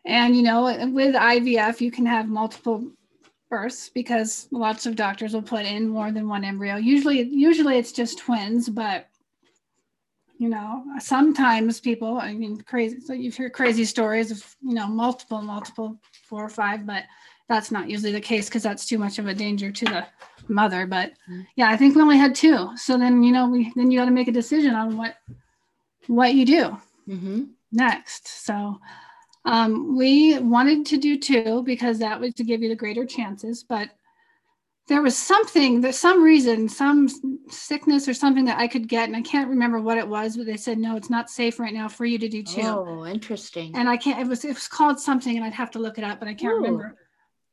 And 0.04 0.36
you 0.36 0.42
know, 0.42 0.64
with 0.64 1.14
IVF, 1.14 1.80
you 1.80 1.90
can 1.90 2.06
have 2.06 2.28
multiple 2.28 2.92
births 3.48 3.88
because 3.88 4.48
lots 4.50 4.86
of 4.86 4.96
doctors 4.96 5.34
will 5.34 5.42
put 5.42 5.64
in 5.64 5.88
more 5.88 6.10
than 6.10 6.28
one 6.28 6.44
embryo. 6.44 6.76
Usually, 6.76 7.22
usually 7.22 7.78
it's 7.78 7.92
just 7.92 8.18
twins, 8.18 8.68
but 8.68 9.08
you 10.38 10.48
know, 10.48 10.84
sometimes 10.98 11.80
people, 11.80 12.18
I 12.18 12.34
mean, 12.34 12.60
crazy. 12.60 13.00
So 13.00 13.14
you've 13.14 13.36
heard 13.36 13.52
crazy 13.52 13.84
stories 13.84 14.30
of 14.30 14.56
you 14.60 14.74
know 14.74 14.86
multiple, 14.86 15.40
multiple, 15.40 15.98
four 16.28 16.44
or 16.44 16.48
five, 16.48 16.86
but 16.86 17.04
that's 17.48 17.70
not 17.70 17.88
usually 17.88 18.12
the 18.12 18.20
case 18.20 18.48
because 18.48 18.62
that's 18.62 18.86
too 18.86 18.98
much 18.98 19.18
of 19.18 19.26
a 19.28 19.34
danger 19.34 19.70
to 19.70 19.84
the 19.84 20.06
mother. 20.48 20.86
But 20.86 21.12
mm-hmm. 21.30 21.42
yeah, 21.56 21.70
I 21.70 21.76
think 21.76 21.94
we 21.94 22.02
only 22.02 22.18
had 22.18 22.34
two. 22.34 22.76
So 22.76 22.98
then 22.98 23.22
you 23.22 23.32
know 23.32 23.48
we 23.48 23.72
then 23.76 23.90
you 23.90 23.98
got 23.98 24.06
to 24.06 24.10
make 24.10 24.28
a 24.28 24.32
decision 24.32 24.74
on 24.74 24.96
what 24.96 25.16
what 26.06 26.34
you 26.34 26.44
do 26.44 26.76
mm-hmm. 27.08 27.44
next. 27.72 28.44
So 28.44 28.78
um, 29.46 29.96
we 29.96 30.38
wanted 30.40 30.84
to 30.86 30.98
do 30.98 31.18
two 31.18 31.62
because 31.62 32.00
that 32.00 32.20
was 32.20 32.34
to 32.34 32.44
give 32.44 32.62
you 32.62 32.68
the 32.68 32.74
greater 32.74 33.06
chances, 33.06 33.62
but 33.62 33.88
there 34.88 35.02
was 35.02 35.16
something, 35.16 35.80
there's 35.80 35.98
some 35.98 36.22
reason, 36.22 36.68
some 36.68 37.08
sickness 37.48 38.08
or 38.08 38.14
something 38.14 38.44
that 38.44 38.58
I 38.58 38.66
could 38.66 38.88
get, 38.88 39.08
and 39.08 39.16
I 39.16 39.22
can't 39.22 39.48
remember 39.48 39.80
what 39.80 39.98
it 39.98 40.06
was, 40.06 40.36
but 40.36 40.46
they 40.46 40.56
said 40.56 40.78
no, 40.78 40.96
it's 40.96 41.10
not 41.10 41.30
safe 41.30 41.58
right 41.60 41.72
now 41.72 41.88
for 41.88 42.04
you 42.04 42.18
to 42.18 42.28
do 42.28 42.42
two. 42.42 42.62
Oh, 42.62 43.06
interesting. 43.06 43.74
And 43.76 43.88
I 43.88 43.96
can't. 43.96 44.20
It 44.20 44.28
was 44.28 44.44
it 44.44 44.54
was 44.54 44.68
called 44.68 44.98
something, 44.98 45.36
and 45.36 45.44
I'd 45.44 45.52
have 45.54 45.70
to 45.72 45.78
look 45.78 45.98
it 45.98 46.04
up, 46.04 46.18
but 46.18 46.28
I 46.28 46.34
can't 46.34 46.54
Ooh. 46.54 46.56
remember. 46.56 46.96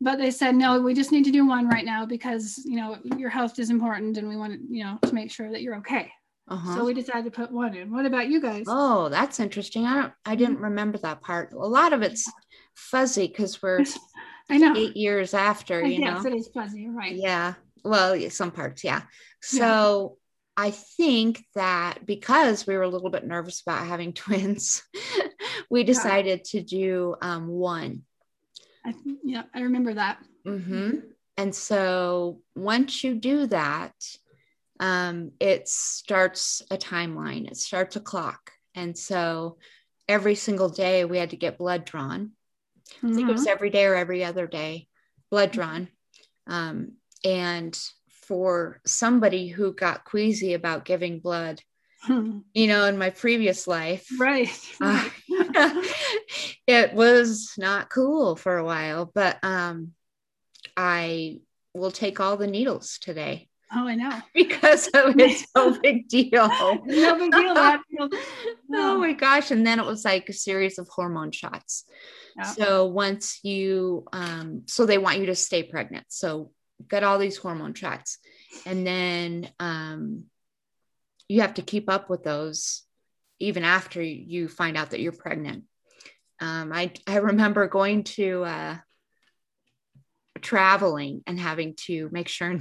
But 0.02 0.18
they 0.18 0.32
said 0.32 0.56
no, 0.56 0.82
we 0.82 0.94
just 0.94 1.12
need 1.12 1.26
to 1.26 1.32
do 1.32 1.46
one 1.46 1.68
right 1.68 1.86
now 1.86 2.06
because 2.06 2.62
you 2.66 2.76
know 2.76 2.98
your 3.18 3.30
health 3.30 3.58
is 3.58 3.70
important, 3.70 4.18
and 4.18 4.28
we 4.28 4.36
want 4.36 4.60
you 4.70 4.84
know 4.84 5.00
to 5.04 5.14
make 5.14 5.32
sure 5.32 5.52
that 5.52 5.62
you're 5.62 5.78
okay. 5.78 6.12
Uh-huh. 6.54 6.76
So 6.76 6.86
we 6.86 6.94
decided 6.94 7.26
to 7.26 7.32
put 7.32 7.52
one 7.52 7.74
in. 7.74 7.92
What 7.92 8.06
about 8.06 8.28
you 8.28 8.40
guys? 8.40 8.66
Oh, 8.68 9.10
that's 9.10 9.40
interesting. 9.40 9.86
I 9.86 9.96
don't 9.96 10.14
I 10.24 10.36
didn't 10.36 10.56
mm-hmm. 10.56 10.66
remember 10.66 11.00
that 11.00 11.22
part. 11.22 11.52
A 11.54 11.58
lot 11.58 11.94
of 11.94 12.04
it's 12.04 12.32
fuzzy 12.76 13.28
because 13.28 13.60
we're 13.62 13.84
I 14.52 14.58
know 14.58 14.76
eight 14.76 14.96
years 14.96 15.34
after, 15.34 15.82
you 15.82 16.02
yes, 16.02 16.24
know. 16.24 16.30
it 16.30 16.36
is 16.36 16.50
fuzzy, 16.54 16.88
right. 16.90 17.16
Yeah. 17.16 17.56
Well, 17.84 18.30
some 18.30 18.52
parts, 18.52 18.84
yeah. 18.84 19.02
So 19.42 20.18
yeah. 20.58 20.66
I 20.66 20.72
think 20.72 21.44
that 21.56 22.06
because 22.06 22.68
we 22.68 22.78
were 22.78 22.84
a 22.84 22.90
little 22.90 23.10
bit 23.10 23.26
nervous 23.26 23.62
about 23.62 23.88
having 23.88 24.14
twins, 24.14 24.84
we 25.72 25.84
decided 25.84 26.42
yeah. 26.54 26.60
to 26.60 26.66
do 26.66 27.16
um, 27.20 27.48
one. 27.48 28.04
I, 28.86 28.94
yeah, 29.24 29.44
I 29.56 29.62
remember 29.62 29.96
that. 29.96 30.20
Mm-hmm. 30.46 31.00
And 31.38 31.56
so 31.56 32.42
once 32.56 33.04
you 33.04 33.16
do 33.16 33.48
that, 33.48 33.96
um, 34.80 35.32
it 35.40 35.68
starts 35.68 36.62
a 36.72 36.78
timeline, 36.78 37.48
it 37.48 37.58
starts 37.58 37.96
a 37.96 38.02
clock. 38.02 38.52
And 38.76 38.98
so 38.98 39.58
every 40.08 40.36
single 40.36 40.70
day 40.70 41.06
we 41.06 41.18
had 41.18 41.30
to 41.32 41.38
get 41.38 41.58
blood 41.58 41.86
drawn. 41.86 42.32
Mm-hmm. 42.98 43.08
I 43.08 43.14
think 43.14 43.30
it 43.30 43.32
was 43.32 43.42
mm-hmm. 43.42 43.52
every 43.52 43.70
day 43.70 43.86
or 43.86 43.96
every 43.96 44.24
other 44.24 44.48
day, 44.48 44.88
blood 45.30 45.52
mm-hmm. 45.52 45.62
drawn. 45.62 45.88
Um, 46.48 46.94
and 47.24 47.80
for 48.10 48.82
somebody 48.86 49.48
who 49.48 49.74
got 49.74 50.06
queasy 50.06 50.54
about 50.54 50.86
giving 50.86 51.20
blood, 51.20 51.62
hmm. 52.02 52.40
you 52.54 52.68
know, 52.68 52.86
in 52.86 52.98
my 52.98 53.10
previous 53.10 53.68
life, 53.68 54.08
right, 54.20 54.50
right. 54.82 55.12
Uh, 55.30 55.82
it 56.68 56.94
was 56.94 57.54
not 57.58 57.90
cool 57.90 58.36
for 58.36 58.58
a 58.58 58.66
while, 58.66 59.10
but 59.14 59.38
um, 59.44 59.92
I 60.76 61.40
will 61.74 61.92
take 61.92 62.20
all 62.20 62.38
the 62.38 62.48
needles 62.48 62.98
today. 63.02 63.50
Oh, 63.76 63.88
I 63.88 63.96
know. 63.96 64.22
Because 64.34 64.88
of 64.94 65.16
it's 65.20 65.46
no 65.56 65.78
big 65.82 66.08
deal. 66.08 66.48
no 66.86 67.18
big 67.18 67.32
deal. 67.32 67.54
no. 67.54 68.10
Oh 68.76 68.98
my 68.98 69.14
gosh. 69.14 69.52
And 69.52 69.66
then 69.66 69.80
it 69.80 69.86
was 69.86 70.04
like 70.06 70.30
a 70.30 70.34
series 70.34 70.80
of 70.80 70.88
hormone 70.88 71.32
shots. 71.32 71.86
So 72.56 72.88
once 72.88 73.40
you, 73.44 74.06
um, 74.12 74.64
so 74.66 74.86
they 74.86 74.98
want 74.98 75.20
you 75.20 75.28
to 75.28 75.36
stay 75.36 75.62
pregnant. 75.62 76.06
So 76.10 76.52
get 76.90 77.04
all 77.04 77.20
these 77.20 77.38
hormone 77.38 77.76
shots. 77.76 78.18
And 78.66 78.86
then 78.86 79.50
um, 79.60 80.24
you 81.28 81.42
have 81.42 81.56
to 81.56 81.62
keep 81.62 81.90
up 81.90 82.10
with 82.10 82.24
those 82.24 82.84
even 83.40 83.64
after 83.64 84.02
you 84.02 84.48
find 84.48 84.78
out 84.78 84.92
that 84.92 85.00
you're 85.00 85.12
pregnant. 85.12 85.66
Um, 86.40 86.72
I, 86.74 86.92
I 87.08 87.18
remember 87.18 87.68
going 87.68 88.04
to 88.04 88.44
uh, 88.44 88.78
traveling 90.42 91.22
and 91.28 91.40
having 91.40 91.76
to 91.86 92.10
make 92.12 92.28
sure 92.28 92.58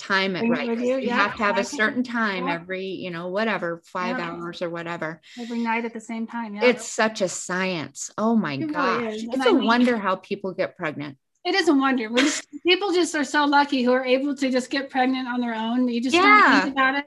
time 0.00 0.34
it 0.34 0.48
right. 0.48 0.78
You, 0.78 0.98
yeah. 0.98 1.14
have 1.14 1.36
to 1.36 1.42
have 1.42 1.58
a 1.58 1.64
certain 1.64 2.02
time 2.02 2.48
yeah. 2.48 2.54
every, 2.54 2.86
you 2.86 3.10
know, 3.10 3.28
whatever, 3.28 3.82
five 3.84 4.18
yeah. 4.18 4.30
hours 4.30 4.62
or 4.62 4.70
whatever. 4.70 5.20
Every 5.38 5.58
night 5.58 5.84
at 5.84 5.92
the 5.92 6.00
same 6.00 6.26
time. 6.26 6.54
Yeah. 6.54 6.64
It's 6.64 6.86
such 6.86 7.20
a 7.20 7.28
science. 7.28 8.10
Oh 8.16 8.34
my 8.34 8.54
it 8.54 8.72
gosh. 8.72 9.00
Really 9.00 9.28
it's 9.30 9.46
a 9.46 9.50
I 9.50 9.52
mean, 9.52 9.66
wonder 9.66 9.96
how 9.98 10.16
people 10.16 10.52
get 10.52 10.76
pregnant. 10.76 11.18
it 11.44 11.54
is 11.54 11.68
a 11.68 11.74
wonder. 11.74 12.08
Just, 12.16 12.46
people 12.66 12.92
just 12.92 13.14
are 13.14 13.24
so 13.24 13.44
lucky 13.44 13.82
who 13.82 13.92
are 13.92 14.04
able 14.04 14.34
to 14.36 14.50
just 14.50 14.70
get 14.70 14.90
pregnant 14.90 15.28
on 15.28 15.40
their 15.40 15.54
own. 15.54 15.86
You 15.88 16.00
just 16.00 16.16
don't 16.16 16.62
think 16.62 16.74
about 16.74 16.96
it. 16.96 17.04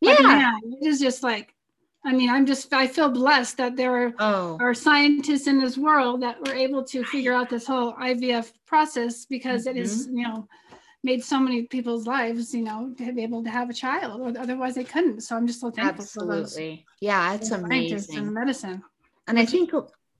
But 0.00 0.20
yeah. 0.20 0.28
Man, 0.28 0.60
it 0.80 0.86
is 0.86 1.00
just 1.00 1.22
like, 1.24 1.54
I 2.04 2.12
mean, 2.12 2.30
I'm 2.30 2.46
just, 2.46 2.72
I 2.72 2.86
feel 2.86 3.10
blessed 3.10 3.56
that 3.56 3.76
there 3.76 4.06
are, 4.06 4.12
oh. 4.20 4.56
are 4.60 4.72
scientists 4.72 5.48
in 5.48 5.60
this 5.60 5.76
world 5.76 6.22
that 6.22 6.38
were 6.40 6.54
able 6.54 6.84
to 6.84 7.04
figure 7.04 7.34
out 7.34 7.50
this 7.50 7.66
whole 7.66 7.94
IVF 7.94 8.52
process 8.64 9.26
because 9.26 9.66
mm-hmm. 9.66 9.76
it 9.76 9.80
is, 9.82 10.06
mm-hmm. 10.06 10.18
you 10.18 10.28
know, 10.28 10.48
made 11.04 11.22
so 11.22 11.38
many 11.38 11.62
people's 11.62 12.06
lives, 12.06 12.52
you 12.54 12.62
know, 12.62 12.92
to 12.98 13.12
be 13.12 13.22
able 13.22 13.44
to 13.44 13.50
have 13.50 13.70
a 13.70 13.74
child, 13.74 14.20
or 14.20 14.40
otherwise 14.40 14.74
they 14.74 14.84
couldn't. 14.84 15.20
So 15.20 15.36
I'm 15.36 15.46
just 15.46 15.60
so 15.60 15.70
thankful 15.70 16.02
Absolutely. 16.02 16.84
Yeah, 17.00 17.34
it's 17.34 17.50
amazing. 17.50 18.18
In 18.18 18.32
medicine. 18.32 18.82
And 19.26 19.38
I 19.38 19.44
think 19.44 19.70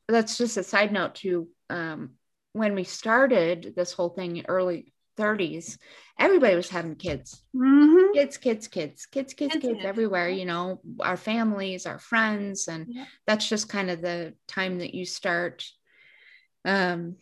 that's 0.07 0.39
just 0.39 0.57
a 0.57 0.63
side 0.63 0.93
note 0.93 1.17
to 1.17 1.49
um, 1.71 2.11
when 2.53 2.75
we 2.75 2.85
started 2.85 3.75
this 3.77 3.93
whole 3.93 4.11
thing 4.11 4.45
early 4.49 4.93
30s, 5.19 5.79
everybody 6.19 6.55
was 6.55 6.69
having 6.69 6.95
kids. 6.95 7.43
Mm-hmm. 7.55 8.13
Kids, 8.15 8.37
kids, 8.37 8.69
kids, 8.69 9.07
kids, 9.07 9.35
kids, 9.35 9.55
kids, 9.55 9.65
kids, 9.65 9.85
everywhere, 9.85 10.29
you 10.29 10.45
know, 10.45 10.81
our 11.01 11.17
families, 11.17 11.87
our 11.87 11.99
friends. 11.99 12.69
And 12.69 12.87
yeah. 12.89 13.05
that's 13.27 13.49
just 13.49 13.69
kind 13.69 13.91
of 13.91 14.01
the 14.01 14.35
time 14.47 14.79
that 14.79 14.95
you 14.95 15.05
start 15.05 15.65
um, 16.65 17.17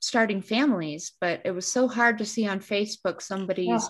starting 0.00 0.42
families. 0.42 1.12
But 1.20 1.42
it 1.44 1.50
was 1.50 1.70
so 1.70 1.88
hard 1.88 2.18
to 2.18 2.24
see 2.24 2.46
on 2.46 2.60
Facebook 2.60 3.22
somebody's, 3.22 3.88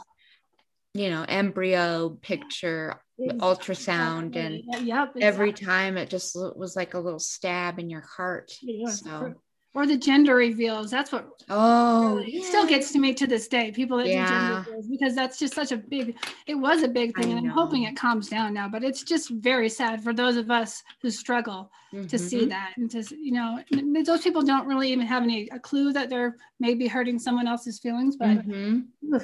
yeah. 0.95 1.05
you 1.05 1.11
know, 1.11 1.25
embryo 1.29 2.11
picture, 2.23 3.01
ultrasound, 3.21 4.37
and 4.37 4.63
yep, 4.67 4.81
exactly. 4.81 5.23
every 5.23 5.53
time 5.53 5.97
it 5.97 6.11
just 6.11 6.37
was 6.37 6.77
like 6.77 6.95
a 6.95 7.01
little 7.01 7.19
stab 7.19 7.79
in 7.79 7.91
your 7.91 8.05
heart. 8.17 8.53
Yeah, 8.63 8.91
so 8.91 9.35
or 9.79 9.87
the 9.87 9.97
gender 9.97 10.35
reveals. 10.35 10.91
That's 10.91 11.13
what 11.13 11.29
oh 11.49 12.17
really, 12.17 12.35
yeah. 12.35 12.41
it 12.41 12.45
still 12.45 12.67
gets 12.67 12.91
to 12.93 12.99
me 12.99 13.15
to 13.15 13.29
this 13.29 13.47
day. 13.47 13.71
People 13.71 13.99
that 13.99 14.09
yeah. 14.09 14.27
do 14.27 14.33
gender 14.33 14.57
reveals 14.57 14.89
because 14.89 15.15
that's 15.15 15.39
just 15.39 15.55
such 15.55 15.71
a 15.71 15.77
big. 15.77 16.17
It 16.49 16.57
was 16.57 16.83
a 16.83 16.89
big 16.89 17.17
thing, 17.17 17.31
and. 17.31 17.39
I'm 17.39 17.47
hoping 17.47 17.85
it 17.85 17.97
calms 17.97 18.29
down 18.29 18.53
now. 18.53 18.69
But 18.69 18.83
it's 18.83 19.05
just 19.05 19.31
very 19.31 19.69
sad 19.69 20.03
for 20.03 20.13
those 20.13 20.37
of 20.37 20.51
us 20.51 20.83
who 21.01 21.11
struggle 21.11 21.71
mm-hmm. 21.95 22.09
to 22.09 22.19
see 22.19 22.47
that 22.47 22.73
and 22.77 22.91
to 22.91 23.05
you 23.17 23.31
know 23.31 23.63
those 24.05 24.23
people 24.23 24.43
don't 24.43 24.67
really 24.67 24.91
even 24.91 25.07
have 25.07 25.23
any 25.23 25.49
a 25.51 25.61
clue 25.61 25.93
that 25.93 26.11
they're 26.11 26.37
maybe 26.59 26.89
hurting 26.89 27.21
someone 27.21 27.47
else's 27.47 27.79
feelings. 27.79 28.17
But 28.17 28.49
mm-hmm. 28.49 29.19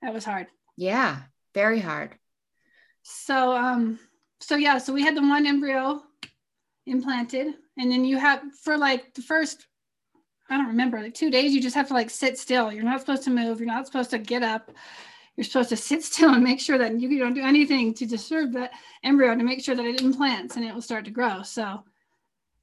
that 0.00 0.14
was 0.14 0.24
hard. 0.24 0.46
Yeah, 0.78 1.18
very 1.52 1.80
hard. 1.80 2.16
So 3.02 3.54
um 3.54 3.98
so 4.40 4.56
yeah 4.56 4.78
so 4.78 4.94
we 4.94 5.02
had 5.02 5.14
the 5.14 5.20
one 5.20 5.46
embryo 5.46 6.00
implanted 6.86 7.54
and 7.76 7.92
then 7.92 8.06
you 8.06 8.16
have 8.16 8.40
for 8.62 8.78
like 8.78 9.12
the 9.12 9.20
first 9.20 9.66
I 10.50 10.56
don't 10.56 10.66
remember, 10.66 11.00
like 11.00 11.14
two 11.14 11.30
days, 11.30 11.54
you 11.54 11.62
just 11.62 11.76
have 11.76 11.88
to 11.88 11.94
like 11.94 12.10
sit 12.10 12.36
still. 12.36 12.72
You're 12.72 12.84
not 12.84 13.00
supposed 13.00 13.22
to 13.24 13.30
move. 13.30 13.60
You're 13.60 13.68
not 13.68 13.86
supposed 13.86 14.10
to 14.10 14.18
get 14.18 14.42
up. 14.42 14.72
You're 15.36 15.44
supposed 15.44 15.68
to 15.68 15.76
sit 15.76 16.02
still 16.02 16.34
and 16.34 16.42
make 16.42 16.60
sure 16.60 16.76
that 16.76 16.98
you 17.00 17.18
don't 17.18 17.34
do 17.34 17.42
anything 17.42 17.94
to 17.94 18.04
disturb 18.04 18.52
that 18.54 18.72
embryo 19.04 19.34
to 19.34 19.44
make 19.44 19.62
sure 19.62 19.76
that 19.76 19.86
it 19.86 20.02
implants 20.02 20.56
and 20.56 20.64
it 20.64 20.74
will 20.74 20.82
start 20.82 21.04
to 21.04 21.12
grow. 21.12 21.42
So 21.42 21.84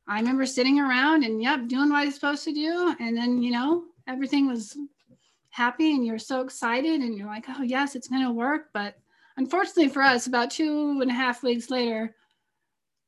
I 0.08 0.20
remember 0.20 0.46
sitting 0.46 0.79
around 0.79 1.24
and 1.24 1.41
yep, 1.41 1.67
doing 1.67 1.89
what 1.89 2.00
I 2.00 2.06
was 2.06 2.15
supposed 2.15 2.44
to 2.44 2.53
do. 2.53 2.96
And 3.00 3.15
then, 3.15 3.41
you 3.41 3.51
know, 3.51 3.86
everything 4.06 4.48
was 4.48 4.77
happy 5.50 5.96
and 5.96 6.06
you're 6.06 6.20
so 6.20 6.41
excited 6.41 7.01
and 7.01 7.17
you're 7.17 7.27
like, 7.27 7.46
oh 7.50 7.63
yes, 7.63 7.96
it's 7.96 8.10
gonna 8.10 8.32
work. 8.32 8.67
But 8.74 8.96
unfortunately 9.38 9.88
for 9.88 10.01
us, 10.01 10.27
about 10.27 10.51
two 10.51 11.00
and 11.01 11.10
a 11.10 11.13
half 11.13 11.41
weeks 11.41 11.70
later, 11.70 12.13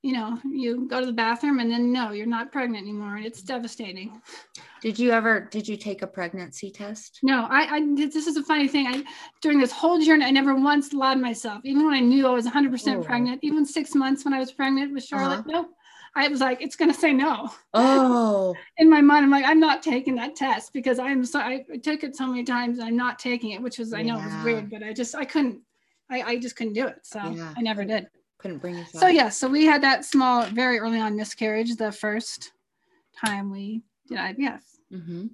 you 0.02 0.14
know, 0.14 0.40
you 0.46 0.88
go 0.88 1.02
to 1.02 1.06
the 1.06 1.12
bathroom 1.12 1.60
and 1.60 1.70
then 1.70 1.92
no, 1.92 2.12
you're 2.12 2.26
not 2.26 2.52
pregnant 2.52 2.84
anymore. 2.84 3.18
And 3.18 3.26
it's 3.26 3.42
devastating. 3.42 4.22
Did 4.82 4.98
you 4.98 5.12
ever, 5.12 5.42
did 5.52 5.68
you 5.68 5.76
take 5.76 6.02
a 6.02 6.08
pregnancy 6.08 6.72
test? 6.72 7.20
No, 7.22 7.48
I, 7.50 7.78
I 7.78 7.96
this 7.96 8.28
is 8.28 8.38
a 8.38 8.44
funny 8.44 8.70
thing. 8.70 8.88
I, 8.88 9.04
during 9.42 9.60
this 9.60 9.74
whole 9.74 10.00
journey, 10.00 10.24
I 10.24 10.32
never 10.32 10.56
once 10.56 10.94
lied 10.94 11.20
myself, 11.20 11.62
even 11.66 11.86
when 11.86 11.94
I 11.94 12.00
knew 12.00 12.28
I 12.28 12.32
was 12.32 12.48
100% 12.48 12.96
oh. 12.96 13.04
pregnant, 13.04 13.40
even 13.44 13.66
six 13.66 13.94
months 13.94 14.24
when 14.24 14.34
I 14.34 14.40
was 14.40 14.54
pregnant 14.54 14.94
with 14.94 15.04
Charlotte. 15.04 15.40
Uh-huh. 15.40 15.52
Nope. 15.52 15.72
I 16.16 16.28
was 16.30 16.40
like, 16.40 16.62
it's 16.62 16.76
going 16.76 16.92
to 16.92 16.98
say 16.98 17.14
no. 17.14 17.50
Oh. 17.74 18.56
In 18.78 18.90
my 18.90 19.02
mind, 19.02 19.26
I'm 19.26 19.32
like, 19.32 19.46
I'm 19.46 19.60
not 19.60 19.84
taking 19.84 20.16
that 20.16 20.36
test 20.36 20.72
because 20.74 20.98
I'm 20.98 21.26
so, 21.26 21.40
I 21.40 21.66
took 21.84 22.04
it 22.04 22.16
so 22.16 22.26
many 22.26 22.44
times. 22.44 22.80
I'm 22.80 22.96
not 22.96 23.20
taking 23.20 23.52
it, 23.52 23.62
which 23.62 23.78
was, 23.78 23.94
I 23.94 24.02
know 24.02 24.18
it 24.18 24.26
was 24.26 24.44
weird, 24.44 24.70
but 24.72 24.82
I 24.82 24.94
just, 24.94 25.14
I 25.14 25.26
couldn't, 25.26 25.62
I, 26.10 26.22
I 26.22 26.40
just 26.40 26.56
couldn't 26.56 26.74
do 26.74 26.88
it. 26.88 27.00
So 27.04 27.20
yeah. 27.20 27.54
I 27.56 27.62
never 27.62 27.84
did 27.84 28.08
couldn't 28.40 28.58
bring 28.60 28.78
us. 28.78 28.92
So 28.94 29.08
yeah, 29.08 29.30
so 29.30 29.48
we 29.48 29.66
had 29.66 29.84
that 29.84 30.06
small, 30.06 30.46
very 30.46 30.80
early 30.80 31.00
on 31.00 31.16
miscarriage 31.16 31.76
the 31.76 31.92
first 31.92 32.52
time 33.24 33.52
we 33.52 33.84
did 34.08 34.18
IVF. 34.18 34.62
Mm-hmm. 34.92 35.28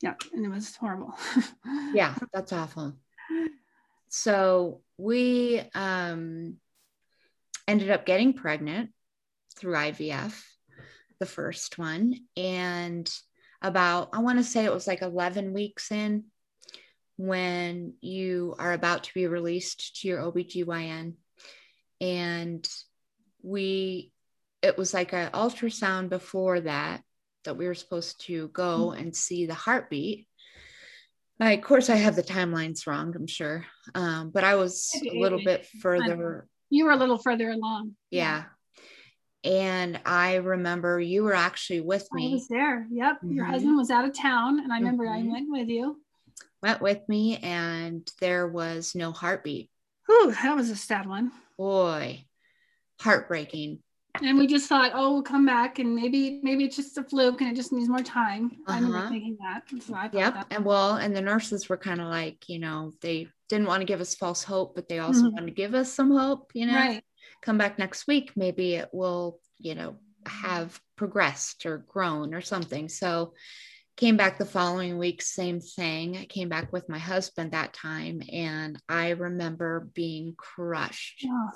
Yeah, 0.00 0.14
and 0.32 0.44
it 0.44 0.48
was 0.48 0.74
horrible. 0.76 1.14
yeah, 1.92 2.14
that's 2.32 2.52
awful. 2.52 2.94
So 4.08 4.80
we 4.96 5.62
um, 5.74 6.56
ended 7.66 7.90
up 7.90 8.06
getting 8.06 8.32
pregnant 8.32 8.90
through 9.56 9.74
IVF, 9.74 10.40
the 11.18 11.26
first 11.26 11.78
one, 11.78 12.14
and 12.36 13.10
about 13.62 14.10
I 14.12 14.20
want 14.20 14.38
to 14.38 14.44
say 14.44 14.64
it 14.64 14.72
was 14.72 14.86
like 14.86 15.02
11 15.02 15.52
weeks 15.52 15.90
in 15.90 16.24
when 17.16 17.94
you 18.02 18.54
are 18.58 18.74
about 18.74 19.04
to 19.04 19.14
be 19.14 19.26
released 19.26 20.00
to 20.00 20.08
your 20.08 20.20
OBGYN 20.20 21.14
and 22.00 22.68
we 23.42 24.12
it 24.62 24.76
was 24.76 24.92
like 24.92 25.12
an 25.12 25.30
ultrasound 25.32 26.08
before 26.08 26.60
that 26.60 27.02
that 27.44 27.56
we 27.56 27.66
were 27.66 27.74
supposed 27.74 28.24
to 28.26 28.48
go 28.48 28.88
mm-hmm. 28.90 29.00
and 29.00 29.16
see 29.16 29.46
the 29.46 29.54
heartbeat 29.54 30.26
I, 31.40 31.52
of 31.52 31.62
course 31.62 31.90
i 31.90 31.96
have 31.96 32.16
the 32.16 32.22
timelines 32.22 32.86
wrong 32.86 33.14
i'm 33.14 33.26
sure 33.26 33.64
um, 33.94 34.30
but 34.30 34.44
i 34.44 34.54
was 34.56 34.90
a 35.02 35.18
little 35.18 35.42
bit 35.42 35.66
further 35.80 36.46
you 36.70 36.84
were 36.84 36.92
a 36.92 36.96
little 36.96 37.18
further 37.18 37.50
along 37.50 37.94
yeah 38.10 38.44
and 39.44 40.00
I 40.04 40.36
remember 40.36 40.98
you 40.98 41.22
were 41.22 41.34
actually 41.34 41.80
with 41.80 42.08
me. 42.12 42.30
I 42.30 42.32
was 42.32 42.48
there. 42.48 42.84
Yep. 42.90 43.16
Mm-hmm. 43.18 43.32
Your 43.32 43.44
husband 43.44 43.76
was 43.76 43.92
out 43.92 44.04
of 44.04 44.12
town. 44.12 44.58
And 44.58 44.72
I 44.72 44.78
remember 44.78 45.04
mm-hmm. 45.04 45.28
I 45.28 45.32
went 45.32 45.46
with 45.48 45.68
you. 45.68 46.00
Went 46.64 46.80
with 46.80 47.08
me, 47.08 47.36
and 47.36 48.10
there 48.20 48.48
was 48.48 48.96
no 48.96 49.12
heartbeat. 49.12 49.70
Whew, 50.06 50.32
that 50.32 50.56
was 50.56 50.70
a 50.70 50.74
sad 50.74 51.06
one 51.06 51.30
boy, 51.58 52.24
heartbreaking. 53.00 53.80
And 54.22 54.38
we 54.38 54.46
just 54.46 54.68
thought, 54.68 54.92
oh, 54.94 55.12
we'll 55.12 55.22
come 55.22 55.44
back 55.44 55.78
and 55.78 55.94
maybe 55.94 56.40
maybe 56.42 56.64
it's 56.64 56.76
just 56.76 56.96
a 56.96 57.02
fluke 57.02 57.40
and 57.42 57.50
it 57.50 57.56
just 57.56 57.72
needs 57.72 57.88
more 57.88 57.98
time. 57.98 58.46
Uh-huh. 58.66 58.72
I 58.72 58.76
remember 58.76 58.98
uh-huh. 58.98 59.08
thinking 59.10 59.36
that. 59.40 59.82
So 59.82 59.94
I 59.94 60.08
yep. 60.12 60.34
That. 60.34 60.46
And 60.50 60.64
well, 60.64 60.96
and 60.96 61.14
the 61.14 61.20
nurses 61.20 61.68
were 61.68 61.76
kind 61.76 62.00
of 62.00 62.08
like, 62.08 62.48
you 62.48 62.58
know, 62.58 62.92
they 63.02 63.28
didn't 63.48 63.66
want 63.66 63.82
to 63.82 63.86
give 63.86 64.00
us 64.00 64.14
false 64.14 64.42
hope, 64.42 64.74
but 64.74 64.88
they 64.88 65.00
also 65.00 65.22
mm-hmm. 65.22 65.34
wanted 65.34 65.46
to 65.46 65.52
give 65.52 65.74
us 65.74 65.92
some 65.92 66.10
hope, 66.10 66.50
you 66.54 66.66
know. 66.66 66.74
Right. 66.74 67.02
Come 67.42 67.58
back 67.58 67.78
next 67.78 68.06
week, 68.06 68.32
maybe 68.36 68.76
it 68.76 68.88
will, 68.92 69.38
you 69.58 69.74
know, 69.74 69.96
have 70.26 70.80
progressed 70.96 71.66
or 71.66 71.78
grown 71.78 72.34
or 72.34 72.40
something. 72.40 72.88
So 72.88 73.34
came 73.96 74.16
back 74.16 74.38
the 74.38 74.44
following 74.44 74.98
week 74.98 75.22
same 75.22 75.60
thing. 75.60 76.16
I 76.16 76.26
came 76.26 76.48
back 76.48 76.72
with 76.72 76.88
my 76.88 76.98
husband 76.98 77.52
that 77.52 77.72
time 77.72 78.22
and 78.30 78.80
i 78.88 79.10
remember 79.10 79.88
being 79.94 80.34
crushed. 80.36 81.22
Yeah. 81.22 81.48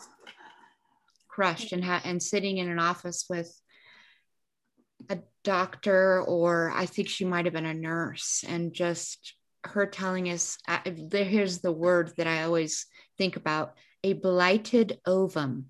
crushed 1.29 1.73
and 1.73 1.85
ha- 1.85 2.03
and 2.05 2.23
sitting 2.23 2.59
in 2.59 2.69
an 2.69 2.79
office 2.79 3.27
with 3.29 3.55
a 5.09 5.19
doctor 5.45 6.23
or 6.23 6.71
i 6.75 6.85
think 6.85 7.09
she 7.09 7.25
might 7.25 7.47
have 7.47 7.55
been 7.55 7.65
a 7.65 7.73
nurse 7.73 8.45
and 8.47 8.75
just 8.75 9.35
her 9.65 9.87
telling 9.87 10.29
us 10.29 10.59
uh, 10.69 10.81
here's 11.13 11.61
the 11.61 11.73
word 11.73 12.13
that 12.17 12.27
i 12.27 12.43
always 12.43 12.87
think 13.17 13.37
about 13.37 13.75
a 14.03 14.15
blighted 14.15 14.99
ovum. 15.07 15.67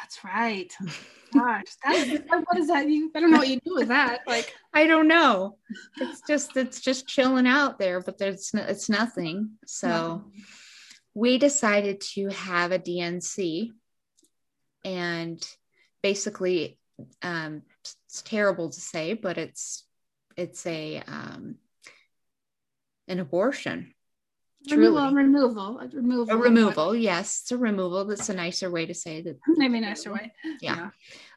That's 0.00 0.24
right 0.24 0.72
gosh, 1.32 1.64
that, 1.84 2.24
what 2.28 2.58
is 2.58 2.68
that? 2.68 2.88
You 2.88 3.10
I 3.14 3.20
don't 3.20 3.30
know 3.30 3.38
what 3.38 3.48
you 3.48 3.60
do 3.64 3.74
with 3.74 3.88
that. 3.88 4.20
Like 4.26 4.54
I 4.72 4.86
don't 4.86 5.08
know. 5.08 5.56
It's 5.98 6.20
just 6.26 6.56
it's 6.56 6.80
just 6.80 7.06
chilling 7.06 7.46
out 7.46 7.78
there, 7.78 8.00
but 8.00 8.18
there's 8.18 8.50
it's 8.54 8.88
nothing. 8.88 9.52
So 9.66 10.24
we 11.14 11.38
decided 11.38 12.00
to 12.14 12.28
have 12.28 12.72
a 12.72 12.78
D&C, 12.78 13.72
and 14.84 15.46
basically, 16.02 16.78
um, 17.22 17.62
it's 17.80 18.22
terrible 18.22 18.70
to 18.70 18.80
say, 18.80 19.14
but 19.14 19.38
it's 19.38 19.84
it's 20.36 20.66
a 20.66 21.02
um, 21.06 21.56
an 23.08 23.20
abortion. 23.20 23.94
Removal, 24.70 25.12
removal, 25.12 25.80
removal. 25.92 26.34
A 26.34 26.38
removal, 26.38 26.94
yes, 26.94 27.40
it's 27.42 27.52
a 27.52 27.58
removal. 27.58 28.04
That's 28.04 28.28
a 28.28 28.34
nicer 28.34 28.70
way 28.70 28.86
to 28.86 28.94
say 28.94 29.20
that. 29.22 29.38
Maybe 29.48 29.78
a 29.78 29.80
nicer 29.80 30.12
way. 30.12 30.32
Yeah. 30.60 30.76
yeah. 30.76 30.90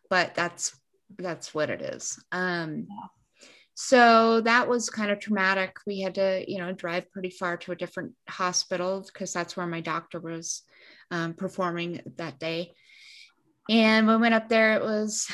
but 0.10 0.36
that's 0.36 0.77
that's 1.17 1.53
what 1.53 1.70
it 1.70 1.82
is. 1.82 2.20
Um, 2.32 2.88
yeah. 2.89 3.08
So 3.75 4.39
that 4.41 4.70
was 4.70 4.89
kind 4.89 5.12
of 5.12 5.20
traumatic. 5.20 5.77
We 5.86 6.00
had 6.00 6.15
to, 6.15 6.46
you 6.48 6.60
know, 6.60 6.72
drive 6.72 7.12
pretty 7.12 7.29
far 7.29 7.58
to 7.58 7.74
a 7.74 7.75
different 7.75 8.13
hospital 8.29 9.05
because 9.05 9.34
that's 9.34 9.58
where 9.58 9.67
my 9.67 9.82
doctor 9.82 10.20
was 10.20 10.62
um, 11.12 11.34
performing 11.34 12.01
that 12.15 12.39
day. 12.39 12.74
And 13.70 14.08
when 14.08 14.17
we 14.17 14.22
went 14.22 14.36
up 14.36 14.48
there, 14.48 14.75
it 14.75 14.82
was, 14.82 15.27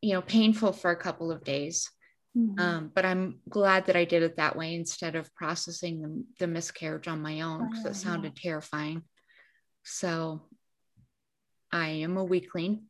you 0.00 0.14
know, 0.14 0.22
painful 0.22 0.72
for 0.72 0.92
a 0.92 0.96
couple 0.96 1.30
of 1.30 1.44
days. 1.44 1.90
Mm-hmm. 2.36 2.58
Um, 2.58 2.90
but 2.92 3.04
I'm 3.04 3.38
glad 3.48 3.86
that 3.86 3.96
I 3.96 4.04
did 4.04 4.22
it 4.22 4.36
that 4.36 4.56
way 4.56 4.74
instead 4.74 5.14
of 5.14 5.32
processing 5.34 6.02
the, 6.02 6.24
the 6.40 6.46
miscarriage 6.46 7.06
on 7.06 7.22
my 7.22 7.42
own 7.42 7.70
because 7.70 7.86
oh, 7.86 7.90
it 7.90 7.96
sounded 7.96 8.32
yeah. 8.36 8.50
terrifying. 8.50 9.02
So 9.84 10.42
I 11.70 11.88
am 11.88 12.16
a 12.16 12.24
weakling. 12.24 12.84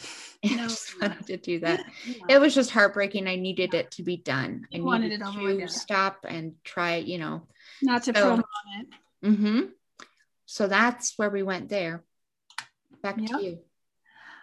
No, 0.44 0.52
I 0.52 0.68
just 0.68 1.02
wanted 1.02 1.26
to 1.26 1.36
do 1.36 1.58
that. 1.60 1.84
It 2.28 2.40
was 2.40 2.54
just 2.54 2.70
heartbreaking. 2.70 3.26
I 3.26 3.34
needed 3.34 3.74
it 3.74 3.90
to 3.92 4.04
be 4.04 4.16
done. 4.16 4.68
You 4.70 4.82
I 4.82 4.84
wanted 4.84 5.10
it 5.10 5.18
to 5.18 5.66
stop 5.66 6.24
and 6.28 6.54
try, 6.62 6.98
you 6.98 7.18
know. 7.18 7.48
Not 7.82 8.04
to 8.04 8.14
so, 8.14 8.22
promote 8.22 8.44
it. 8.78 8.86
Mm-hmm. 9.26 9.60
So 10.46 10.68
that's 10.68 11.14
where 11.16 11.30
we 11.30 11.42
went 11.42 11.68
there. 11.68 12.04
Back 13.02 13.16
yep. 13.18 13.30
to 13.30 13.44
you. 13.44 13.58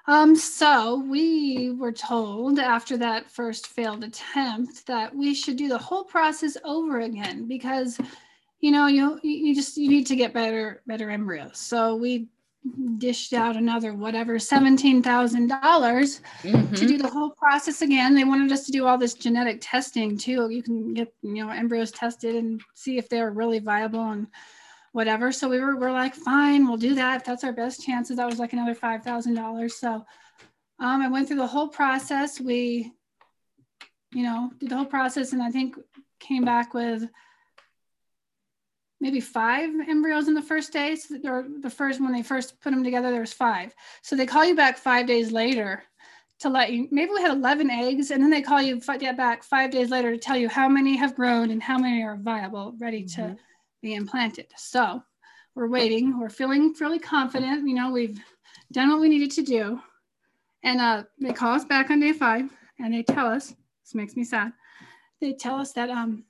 Um, 0.08 0.36
so 0.36 1.00
we 1.00 1.72
were 1.72 1.92
told 1.92 2.60
after 2.60 2.96
that 2.98 3.32
first 3.32 3.68
failed 3.68 4.04
attempt 4.04 4.86
that 4.86 5.16
we 5.16 5.34
should 5.34 5.58
do 5.58 5.68
the 5.68 5.78
whole 5.78 6.04
process 6.04 6.58
over 6.64 7.00
again 7.00 7.48
because 7.48 8.00
you 8.60 8.72
know 8.72 8.88
you 8.88 9.20
you 9.24 9.56
just 9.56 9.78
you 9.78 9.90
need 9.90 10.06
to 10.08 10.16
get 10.16 10.34
better 10.34 10.82
better 10.86 11.10
embryos. 11.10 11.58
So 11.58 11.96
we 11.96 12.28
dished 12.98 13.34
out 13.34 13.56
another 13.56 13.94
whatever 13.94 14.38
seventeen 14.40 15.02
thousand 15.02 15.48
dollars 15.48 16.22
mm-hmm. 16.44 16.74
to 16.74 16.86
do 16.86 16.98
the 16.98 17.08
whole 17.08 17.32
process 17.32 17.82
again. 17.82 18.14
They 18.14 18.24
wanted 18.24 18.52
us 18.52 18.66
to 18.68 18.72
do 18.72 18.86
all 18.86 18.98
this 18.98 19.14
genetic 19.16 19.58
testing 19.62 20.18
too. 20.18 20.50
You 20.50 20.62
can 20.62 20.94
get 20.94 21.14
you 21.24 21.44
know 21.46 21.50
embryos 21.50 21.92
tested 21.92 22.36
and 22.36 22.62
see 22.76 22.98
if 22.98 23.10
they're 23.10 23.32
really 23.32 23.60
viable 23.60 24.12
and 24.12 24.28
whatever. 24.96 25.30
So 25.30 25.50
we 25.50 25.60
were, 25.60 25.76
we're 25.76 25.92
like, 25.92 26.16
fine, 26.16 26.66
we'll 26.66 26.78
do 26.78 26.96
that. 26.96 27.18
If 27.18 27.26
that's 27.26 27.44
our 27.44 27.52
best 27.52 27.86
chances. 27.86 28.16
That 28.16 28.30
was 28.30 28.40
like 28.40 28.54
another 28.54 28.74
$5,000. 28.74 29.72
So 29.72 30.06
um, 30.80 31.02
I 31.02 31.10
went 31.10 31.28
through 31.28 31.36
the 31.36 31.46
whole 31.46 31.68
process. 31.68 32.40
We, 32.40 32.94
you 34.14 34.24
know, 34.24 34.52
did 34.58 34.70
the 34.70 34.78
whole 34.78 34.86
process 34.86 35.34
and 35.34 35.44
I 35.44 35.52
think 35.52 35.76
came 36.22 36.46
back 36.46 36.74
with 36.74 37.04
maybe 39.02 39.20
five 39.20 39.70
embryos 39.90 40.30
in 40.30 40.34
the 40.34 40.42
first 40.42 40.72
day. 40.72 40.96
So, 40.96 41.18
or 41.26 41.46
the 41.60 41.70
first, 41.70 42.00
when 42.00 42.14
they 42.14 42.24
first 42.24 42.62
put 42.62 42.70
them 42.70 42.82
together, 42.82 43.12
there 43.12 43.20
was 43.20 43.34
five. 43.34 43.76
So 44.02 44.16
they 44.16 44.26
call 44.26 44.46
you 44.46 44.56
back 44.56 44.78
five 44.78 45.08
days 45.08 45.30
later 45.30 45.84
to 46.40 46.48
let 46.48 46.72
you, 46.72 46.88
maybe 46.90 47.12
we 47.14 47.22
had 47.22 47.36
11 47.36 47.70
eggs 47.70 48.12
and 48.12 48.24
then 48.24 48.30
they 48.30 48.42
call 48.42 48.62
you 48.62 48.80
get 48.98 49.18
back 49.18 49.44
five 49.44 49.72
days 49.72 49.90
later 49.90 50.12
to 50.12 50.18
tell 50.18 50.38
you 50.38 50.48
how 50.48 50.70
many 50.70 50.96
have 50.96 51.18
grown 51.18 51.52
and 51.52 51.62
how 51.62 51.78
many 51.78 52.02
are 52.02 52.16
viable, 52.16 52.76
ready 52.80 53.04
mm-hmm. 53.04 53.34
to 53.34 53.38
be 53.82 53.94
implanted. 53.94 54.48
So 54.58 55.04
we're 55.56 55.68
waiting. 55.68 56.20
We're 56.20 56.30
feeling 56.30 56.74
fairly 56.74 57.00
confident. 57.00 57.68
You 57.68 57.76
know, 57.76 57.92
we've 57.92 58.20
done 58.72 58.90
what 58.90 59.00
we 59.00 59.10
needed 59.10 59.32
to 59.32 59.42
do. 59.42 59.80
And 60.64 60.82
uh, 60.82 61.04
they 61.20 61.32
call 61.32 61.54
us 61.54 61.66
back 61.66 61.92
on 61.92 62.00
day 62.00 62.12
five 62.12 62.50
and 62.80 62.94
they 62.94 63.04
tell 63.04 63.28
us, 63.28 63.50
this 63.84 63.94
makes 63.94 64.16
me 64.16 64.24
sad, 64.24 64.52
they 65.22 65.34
tell 65.34 65.56
us 65.56 65.72
that 65.74 65.90
um, 65.90 66.26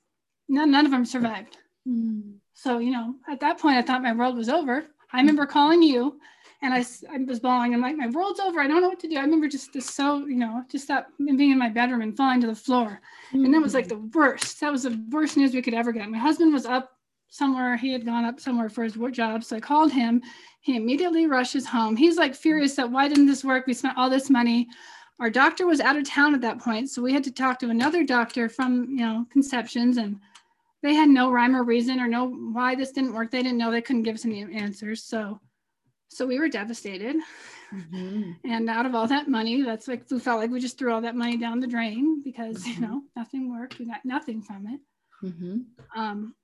none, 0.48 0.70
none 0.70 0.84
of 0.84 0.92
them 0.92 1.04
survived. 1.04 1.56
Mm. 1.88 2.34
So, 2.54 2.78
you 2.78 2.90
know, 2.90 3.14
at 3.28 3.40
that 3.40 3.58
point, 3.58 3.78
I 3.78 3.82
thought 3.82 4.02
my 4.02 4.12
world 4.12 4.36
was 4.36 4.48
over. 4.48 4.84
I 5.12 5.18
remember 5.18 5.46
calling 5.46 5.82
you 5.82 6.20
and 6.62 6.74
I, 6.74 6.84
I 7.12 7.18
was 7.26 7.40
bawling. 7.40 7.74
I'm 7.74 7.80
like, 7.80 7.96
my 7.96 8.08
world's 8.08 8.40
over. 8.40 8.60
I 8.60 8.66
don't 8.66 8.82
know 8.82 8.88
what 8.88 9.00
to 9.00 9.08
do. 9.08 9.16
I 9.16 9.22
remember 9.22 9.48
just 9.48 9.72
this 9.72 9.86
so, 9.86 10.26
you 10.26 10.36
know, 10.36 10.64
just 10.70 10.88
that 10.88 11.06
being 11.18 11.50
in 11.50 11.58
my 11.58 11.68
bedroom 11.68 12.02
and 12.02 12.16
falling 12.16 12.40
to 12.42 12.46
the 12.46 12.54
floor. 12.54 13.00
Mm. 13.32 13.46
And 13.46 13.54
that 13.54 13.62
was 13.62 13.74
like 13.74 13.88
the 13.88 13.98
worst. 14.14 14.60
That 14.60 14.72
was 14.72 14.84
the 14.84 15.02
worst 15.10 15.36
news 15.36 15.54
we 15.54 15.62
could 15.62 15.74
ever 15.74 15.92
get. 15.92 16.10
My 16.10 16.18
husband 16.18 16.52
was 16.52 16.66
up 16.66 16.95
somewhere 17.28 17.76
he 17.76 17.92
had 17.92 18.04
gone 18.04 18.24
up 18.24 18.40
somewhere 18.40 18.68
for 18.68 18.84
his 18.84 18.96
work 18.96 19.12
job 19.12 19.44
so 19.44 19.56
i 19.56 19.60
called 19.60 19.92
him. 19.92 20.22
He 20.60 20.74
immediately 20.74 21.28
rushes 21.28 21.64
home. 21.64 21.94
He's 21.94 22.16
like 22.16 22.34
furious 22.34 22.74
that 22.74 22.90
why 22.90 23.06
didn't 23.06 23.26
this 23.26 23.44
work? 23.44 23.68
We 23.68 23.74
spent 23.74 23.96
all 23.96 24.10
this 24.10 24.28
money. 24.28 24.66
Our 25.20 25.30
doctor 25.30 25.64
was 25.64 25.80
out 25.80 25.96
of 25.96 26.08
town 26.08 26.34
at 26.34 26.40
that 26.40 26.58
point 26.58 26.90
so 26.90 27.02
we 27.02 27.12
had 27.12 27.24
to 27.24 27.32
talk 27.32 27.58
to 27.60 27.70
another 27.70 28.04
doctor 28.04 28.48
from 28.48 28.88
you 28.90 29.04
know 29.04 29.26
conceptions 29.30 29.96
and 29.96 30.18
they 30.82 30.94
had 30.94 31.08
no 31.08 31.30
rhyme 31.30 31.56
or 31.56 31.62
reason 31.62 32.00
or 32.00 32.08
no 32.08 32.28
why 32.28 32.74
this 32.74 32.92
didn't 32.92 33.14
work. 33.14 33.30
They 33.30 33.42
didn't 33.42 33.58
know. 33.58 33.70
They 33.70 33.82
couldn't 33.82 34.02
give 34.02 34.16
us 34.16 34.24
any 34.24 34.42
answers 34.42 35.04
so 35.04 35.40
so 36.08 36.26
we 36.26 36.38
were 36.38 36.48
devastated. 36.48 37.16
Mm-hmm. 37.74 38.32
and 38.44 38.70
out 38.70 38.86
of 38.86 38.94
all 38.94 39.06
that 39.06 39.28
money 39.28 39.62
that's 39.62 39.88
like 39.88 40.04
we 40.10 40.18
felt 40.18 40.40
like 40.40 40.50
we 40.50 40.60
just 40.60 40.78
threw 40.78 40.92
all 40.92 41.00
that 41.00 41.16
money 41.16 41.36
down 41.36 41.60
the 41.60 41.66
drain 41.66 42.22
because 42.22 42.64
mm-hmm. 42.64 42.82
you 42.82 42.88
know 42.88 43.02
nothing 43.16 43.50
worked. 43.50 43.78
We 43.78 43.86
got 43.86 44.04
nothing 44.04 44.42
from 44.42 44.66
it. 44.66 44.80
Mm-hmm. 45.24 45.58
um, 45.98 46.34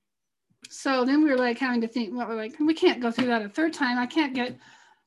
so 0.69 1.05
then 1.05 1.23
we 1.23 1.29
were 1.29 1.37
like 1.37 1.57
having 1.57 1.81
to 1.81 1.87
think, 1.87 2.13
what 2.13 2.27
we're 2.27 2.35
like, 2.35 2.55
we 2.59 2.73
can't 2.73 3.01
go 3.01 3.11
through 3.11 3.27
that 3.27 3.41
a 3.41 3.49
third 3.49 3.73
time. 3.73 3.97
I 3.97 4.05
can't 4.05 4.33
get 4.33 4.57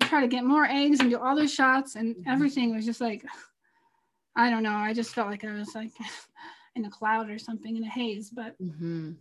try 0.02 0.20
to 0.20 0.28
get 0.28 0.44
more 0.44 0.64
eggs 0.64 1.00
and 1.00 1.10
do 1.10 1.18
all 1.18 1.34
those 1.34 1.52
shots 1.52 1.96
and 1.96 2.14
mm-hmm. 2.14 2.30
everything 2.30 2.74
was 2.74 2.84
just 2.84 3.00
like 3.00 3.24
I 4.38 4.50
don't 4.50 4.62
know. 4.62 4.74
I 4.74 4.92
just 4.92 5.14
felt 5.14 5.28
like 5.28 5.44
I 5.44 5.52
was 5.54 5.74
like 5.74 5.92
in 6.76 6.84
a 6.84 6.90
cloud 6.90 7.30
or 7.30 7.38
something 7.38 7.74
in 7.74 7.84
a 7.84 7.88
haze. 7.88 8.30
But 8.30 8.54
mm-hmm. 8.60 9.12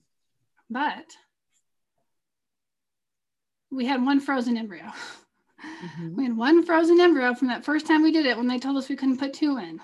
but 0.69 1.05
we 3.71 3.85
had 3.85 4.05
one 4.05 4.19
frozen 4.19 4.57
embryo. 4.57 4.85
Mm-hmm. 5.65 6.15
We 6.15 6.25
had 6.25 6.37
one 6.37 6.63
frozen 6.63 6.99
embryo 6.99 7.33
from 7.33 7.47
that 7.47 7.65
first 7.65 7.87
time 7.87 8.03
we 8.03 8.11
did 8.11 8.25
it 8.27 8.37
when 8.37 8.45
they 8.45 8.59
told 8.59 8.77
us 8.77 8.87
we 8.87 8.95
couldn't 8.95 9.17
put 9.17 9.33
two 9.33 9.57
in. 9.57 9.79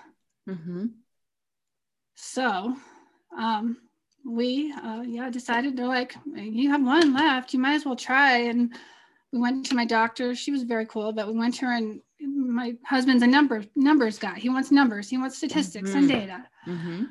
Mm-hmm. 0.47 0.85
So 2.15 2.75
um, 3.35 3.77
we 4.25 4.71
uh, 4.84 5.01
yeah 5.05 5.29
decided 5.29 5.75
they're 5.75 5.88
like 5.88 6.15
you 6.36 6.69
have 6.69 6.84
one 6.84 7.13
left 7.13 7.53
you 7.53 7.60
might 7.60 7.73
as 7.73 7.86
well 7.86 7.95
try 7.95 8.38
and 8.38 8.73
we 9.31 9.39
went 9.39 9.65
to 9.65 9.75
my 9.75 9.86
doctor 9.86 10.36
she 10.36 10.51
was 10.51 10.63
very 10.63 10.86
cool 10.86 11.12
but 11.12 11.27
we 11.27 11.34
went 11.34 11.53
to 11.55 11.65
her 11.65 11.73
and 11.73 12.01
my 12.19 12.75
husband's 12.86 13.23
a 13.23 13.27
number 13.27 13.63
numbers 13.75 14.19
guy 14.19 14.38
he 14.38 14.49
wants 14.49 14.71
numbers 14.71 15.10
he 15.10 15.17
wants 15.17 15.38
statistics 15.38 15.89
mm-hmm. 15.89 15.99
and 15.99 16.07
data 16.07 16.45
mm-hmm. 16.67 17.03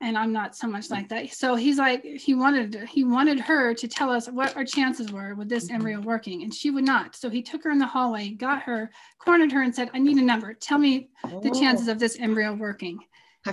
and 0.00 0.16
i'm 0.16 0.32
not 0.32 0.56
so 0.56 0.66
much 0.66 0.90
like 0.90 1.08
that 1.08 1.30
so 1.32 1.54
he's 1.54 1.78
like 1.78 2.02
he 2.02 2.34
wanted 2.34 2.74
he 2.88 3.04
wanted 3.04 3.38
her 3.38 3.74
to 3.74 3.86
tell 3.86 4.10
us 4.10 4.28
what 4.28 4.56
our 4.56 4.64
chances 4.64 5.12
were 5.12 5.34
with 5.34 5.48
this 5.48 5.66
mm-hmm. 5.66 5.74
embryo 5.76 6.00
working 6.00 6.42
and 6.42 6.54
she 6.54 6.70
would 6.70 6.84
not 6.84 7.14
so 7.14 7.28
he 7.28 7.42
took 7.42 7.62
her 7.62 7.70
in 7.70 7.78
the 7.78 7.86
hallway 7.86 8.30
got 8.30 8.62
her 8.62 8.90
cornered 9.18 9.52
her 9.52 9.62
and 9.62 9.74
said 9.74 9.90
i 9.92 9.98
need 9.98 10.16
a 10.16 10.22
number 10.22 10.54
tell 10.54 10.78
me 10.78 11.10
oh. 11.24 11.40
the 11.40 11.50
chances 11.50 11.88
of 11.88 11.98
this 11.98 12.18
embryo 12.18 12.54
working 12.54 12.98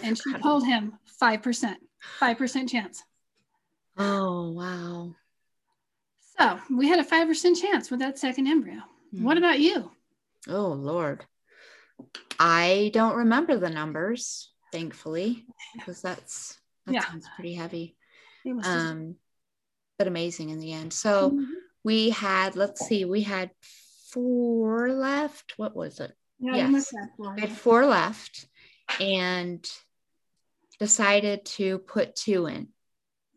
and 0.04 0.18
she 0.18 0.34
told 0.36 0.66
him 0.66 0.98
5% 1.22 1.76
5% 2.20 2.70
chance. 2.70 3.04
Oh, 3.98 4.52
wow. 4.52 5.16
So 6.38 6.60
we 6.76 6.88
had 6.88 7.00
a 7.00 7.04
5% 7.04 7.62
chance 7.62 7.92
with 7.92 8.00
that 8.00 8.18
second 8.18 8.48
embryo. 8.48 8.82
Mm. 9.14 9.24
What 9.24 9.38
about 9.38 9.60
you? 9.60 9.92
Oh, 10.48 10.70
Lord. 10.70 11.26
I 12.40 12.90
don't 12.94 13.18
remember 13.18 13.58
the 13.58 13.70
numbers, 13.70 14.50
thankfully, 14.72 15.46
because 15.76 16.02
that's 16.02 16.58
that 16.88 16.96
yeah. 16.96 17.06
sounds 17.06 17.28
pretty 17.36 17.54
heavy. 17.54 17.96
Um, 18.64 19.16
but 20.00 20.08
amazing 20.08 20.50
in 20.50 20.60
the 20.60 20.74
end. 20.74 20.94
So 20.94 21.30
mm-hmm. 21.30 21.52
we 21.84 22.10
had, 22.10 22.56
let's 22.56 22.86
see, 22.88 23.06
we 23.06 23.22
had 23.22 23.52
four 24.12 24.92
left. 24.92 25.54
What 25.58 25.76
was 25.76 26.00
it? 26.00 26.12
Yeah, 26.40 26.56
yes. 26.56 26.92
We 27.20 27.42
had 27.42 27.52
four 27.52 27.86
left. 27.86 28.48
And 29.00 29.64
decided 30.82 31.46
to 31.46 31.78
put 31.78 32.16
two 32.16 32.48
in. 32.48 32.68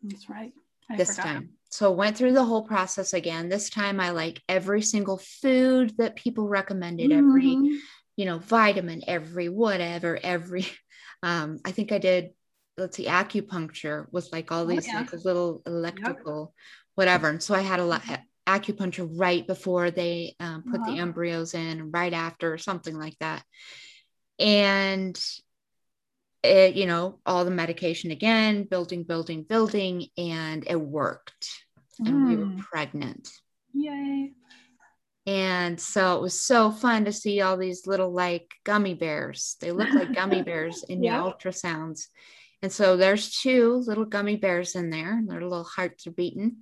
That's 0.01 0.27
right. 0.27 0.51
I 0.89 0.97
this 0.97 1.11
forgot. 1.15 1.25
time. 1.25 1.49
So 1.69 1.91
went 1.91 2.17
through 2.17 2.33
the 2.33 2.43
whole 2.43 2.63
process 2.63 3.13
again. 3.13 3.49
This 3.49 3.69
time 3.69 3.99
I 3.99 4.09
like 4.09 4.41
every 4.49 4.81
single 4.81 5.19
food 5.19 5.93
that 5.99 6.15
people 6.15 6.47
recommended, 6.47 7.11
mm-hmm. 7.11 7.29
every, 7.29 7.79
you 8.15 8.25
know, 8.25 8.39
vitamin, 8.39 9.03
every 9.07 9.47
whatever, 9.49 10.19
every 10.23 10.65
um, 11.23 11.59
I 11.63 11.71
think 11.71 11.91
I 11.91 11.99
did 11.99 12.31
let's 12.77 12.97
see, 12.97 13.05
acupuncture 13.05 14.07
with 14.11 14.27
like 14.33 14.51
all 14.51 14.63
oh, 14.63 14.65
these 14.65 14.87
oh, 14.87 14.91
yeah. 14.91 14.99
like 15.01 15.13
little 15.23 15.61
electrical 15.67 16.53
yep. 16.57 16.67
whatever. 16.95 17.29
And 17.29 17.41
so 17.41 17.53
I 17.53 17.61
had 17.61 17.79
a 17.79 17.85
lot 17.85 18.01
acupuncture 18.47 19.07
right 19.13 19.45
before 19.45 19.91
they 19.91 20.35
um, 20.39 20.63
put 20.63 20.83
the 20.83 20.97
embryos 20.97 21.53
in, 21.53 21.91
right 21.91 22.13
after, 22.13 22.57
something 22.57 22.97
like 22.97 23.17
that. 23.19 23.43
And 24.39 25.17
it, 26.45 26.75
you 26.75 26.85
know, 26.85 27.19
all 27.25 27.45
the 27.45 27.51
medication 27.51 28.11
again, 28.11 28.63
building, 28.63 29.03
building, 29.03 29.43
building, 29.43 30.07
and 30.17 30.65
it 30.67 30.79
worked. 30.79 31.49
Mm. 32.01 32.07
And 32.07 32.27
we 32.27 32.35
were 32.35 32.45
mm. 32.45 32.59
pregnant. 32.59 33.29
Yay. 33.73 34.31
And 35.27 35.79
so 35.79 36.15
it 36.15 36.21
was 36.21 36.39
so 36.39 36.71
fun 36.71 37.05
to 37.05 37.11
see 37.11 37.41
all 37.41 37.57
these 37.57 37.87
little 37.87 38.11
like 38.11 38.53
gummy 38.63 38.93
bears. 38.93 39.55
They 39.59 39.71
look 39.71 39.89
like 39.91 40.13
gummy 40.13 40.41
bears 40.43 40.83
in 40.83 41.03
yeah. 41.03 41.23
your 41.23 41.33
ultrasounds. 41.33 42.05
And 42.61 42.71
so 42.71 42.97
there's 42.97 43.39
two 43.39 43.83
little 43.85 44.05
gummy 44.05 44.35
bears 44.37 44.75
in 44.75 44.89
there, 44.89 45.21
their 45.25 45.41
little 45.41 45.63
hearts 45.63 46.07
are 46.07 46.11
beating. 46.11 46.57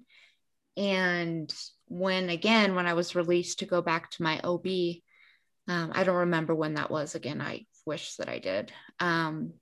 And 0.76 1.54
when 1.88 2.30
again, 2.30 2.76
when 2.76 2.88
I 2.88 2.94
was 2.94 3.16
released 3.16 3.60
to 3.60 3.66
go 3.66 3.82
back 3.82 4.12
to 4.12 4.24
my 4.24 4.40
OB, 4.44 4.66
um, 5.68 5.92
I 5.94 6.04
don't 6.04 6.16
remember 6.16 6.56
when 6.56 6.76
that 6.76 6.92
was 6.92 7.16
again. 7.16 7.42
I 7.42 7.66
wish 7.86 8.16
that 8.16 8.30
I 8.30 8.40
did. 8.40 8.72
Um, 9.00 9.54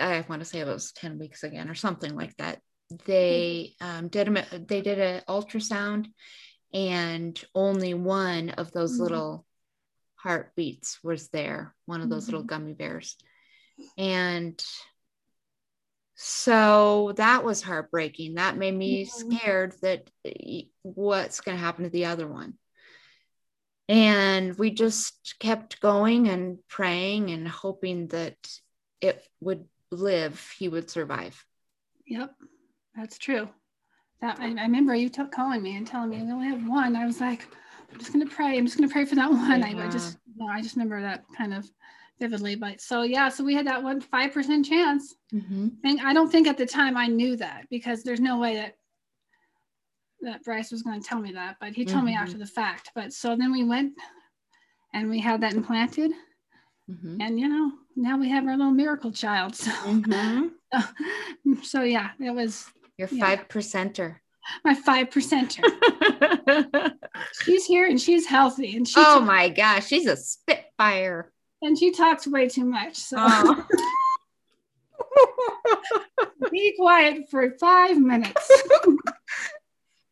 I 0.00 0.24
want 0.28 0.40
to 0.40 0.44
say 0.44 0.60
it 0.60 0.66
was 0.66 0.92
10 0.92 1.18
weeks 1.18 1.44
again 1.44 1.68
or 1.68 1.74
something 1.74 2.14
like 2.16 2.36
that. 2.36 2.60
They 3.06 3.74
um, 3.80 4.08
did 4.08 4.28
a, 4.28 4.58
they 4.58 4.80
did 4.80 4.98
an 4.98 5.22
ultrasound 5.28 6.06
and 6.72 7.40
only 7.54 7.94
one 7.94 8.50
of 8.50 8.72
those 8.72 8.94
mm-hmm. 8.94 9.02
little 9.04 9.46
heartbeats 10.16 10.98
was 11.02 11.28
there, 11.28 11.74
one 11.86 12.00
of 12.00 12.10
those 12.10 12.24
mm-hmm. 12.24 12.32
little 12.32 12.46
gummy 12.46 12.74
bears. 12.74 13.16
And 13.96 14.62
so 16.16 17.12
that 17.16 17.44
was 17.44 17.62
heartbreaking. 17.62 18.34
That 18.34 18.56
made 18.56 18.74
me 18.74 19.04
scared 19.04 19.74
that 19.82 20.08
what's 20.82 21.40
going 21.40 21.56
to 21.56 21.62
happen 21.62 21.84
to 21.84 21.90
the 21.90 22.06
other 22.06 22.26
one. 22.26 22.54
And 23.88 24.56
we 24.56 24.70
just 24.70 25.34
kept 25.38 25.80
going 25.80 26.28
and 26.28 26.58
praying 26.68 27.30
and 27.30 27.46
hoping 27.46 28.08
that 28.08 28.36
it 29.00 29.22
would 29.40 29.64
live, 29.90 30.52
he 30.58 30.68
would 30.68 30.90
survive. 30.90 31.44
Yep, 32.06 32.34
that's 32.96 33.18
true. 33.18 33.48
That 34.20 34.38
I, 34.40 34.46
I 34.46 34.62
remember 34.62 34.94
you 34.94 35.08
t- 35.08 35.22
calling 35.30 35.62
me 35.62 35.76
and 35.76 35.86
telling 35.86 36.10
me 36.10 36.22
we 36.22 36.32
only 36.32 36.48
have 36.48 36.66
one. 36.66 36.96
I 36.96 37.04
was 37.04 37.20
like, 37.20 37.46
I'm 37.92 37.98
just 37.98 38.12
gonna 38.12 38.26
pray. 38.26 38.56
I'm 38.56 38.64
just 38.64 38.78
gonna 38.78 38.90
pray 38.90 39.04
for 39.04 39.16
that 39.16 39.30
one. 39.30 39.60
Yeah. 39.60 39.66
I, 39.66 39.86
I, 39.86 39.90
just, 39.90 40.18
you 40.26 40.44
know, 40.44 40.50
I 40.50 40.62
just 40.62 40.76
remember 40.76 41.00
that 41.02 41.24
kind 41.36 41.52
of 41.52 41.70
vividly. 42.18 42.54
But 42.54 42.80
so 42.80 43.02
yeah, 43.02 43.28
so 43.28 43.44
we 43.44 43.54
had 43.54 43.66
that 43.66 43.82
one 43.82 44.00
five 44.00 44.32
percent 44.32 44.66
chance, 44.66 45.14
mm-hmm. 45.32 45.68
and 45.84 46.00
I 46.00 46.12
don't 46.14 46.30
think 46.30 46.46
at 46.46 46.56
the 46.56 46.66
time 46.66 46.96
I 46.96 47.06
knew 47.06 47.36
that 47.36 47.66
because 47.70 48.02
there's 48.02 48.20
no 48.20 48.38
way 48.38 48.56
that 48.56 48.76
that 50.24 50.44
Bryce 50.44 50.70
was 50.70 50.82
going 50.82 51.00
to 51.00 51.06
tell 51.06 51.20
me 51.20 51.32
that, 51.32 51.56
but 51.60 51.72
he 51.72 51.84
told 51.84 51.98
mm-hmm. 51.98 52.06
me 52.06 52.14
after 52.14 52.38
the 52.38 52.46
fact. 52.46 52.90
But 52.94 53.12
so 53.12 53.36
then 53.36 53.52
we 53.52 53.64
went 53.64 53.94
and 54.92 55.08
we 55.08 55.20
had 55.20 55.40
that 55.42 55.54
implanted, 55.54 56.12
mm-hmm. 56.90 57.20
and 57.20 57.38
you 57.38 57.48
know 57.48 57.72
now 57.96 58.18
we 58.18 58.28
have 58.28 58.46
our 58.46 58.56
little 58.56 58.72
miracle 58.72 59.12
child. 59.12 59.54
So, 59.54 59.70
mm-hmm. 59.70 60.48
so, 60.72 61.62
so, 61.62 61.82
yeah, 61.82 62.10
it 62.20 62.34
was 62.34 62.66
your 62.98 63.08
five 63.08 63.40
yeah. 63.40 63.44
percenter. 63.48 64.16
My 64.64 64.74
five 64.74 65.08
percenter. 65.08 65.62
she's 67.42 67.64
here 67.64 67.86
and 67.86 68.00
she's 68.00 68.26
healthy 68.26 68.76
and 68.76 68.86
she. 68.86 68.98
Oh 68.98 69.02
talks, 69.02 69.26
my 69.26 69.48
gosh, 69.48 69.86
she's 69.86 70.06
a 70.06 70.16
spitfire. 70.16 71.32
And 71.62 71.78
she 71.78 71.92
talks 71.92 72.26
way 72.26 72.48
too 72.48 72.64
much. 72.64 72.96
So. 72.96 73.16
Oh. 73.18 73.66
Be 76.50 76.74
quiet 76.76 77.30
for 77.30 77.56
five 77.58 77.98
minutes. 77.98 78.50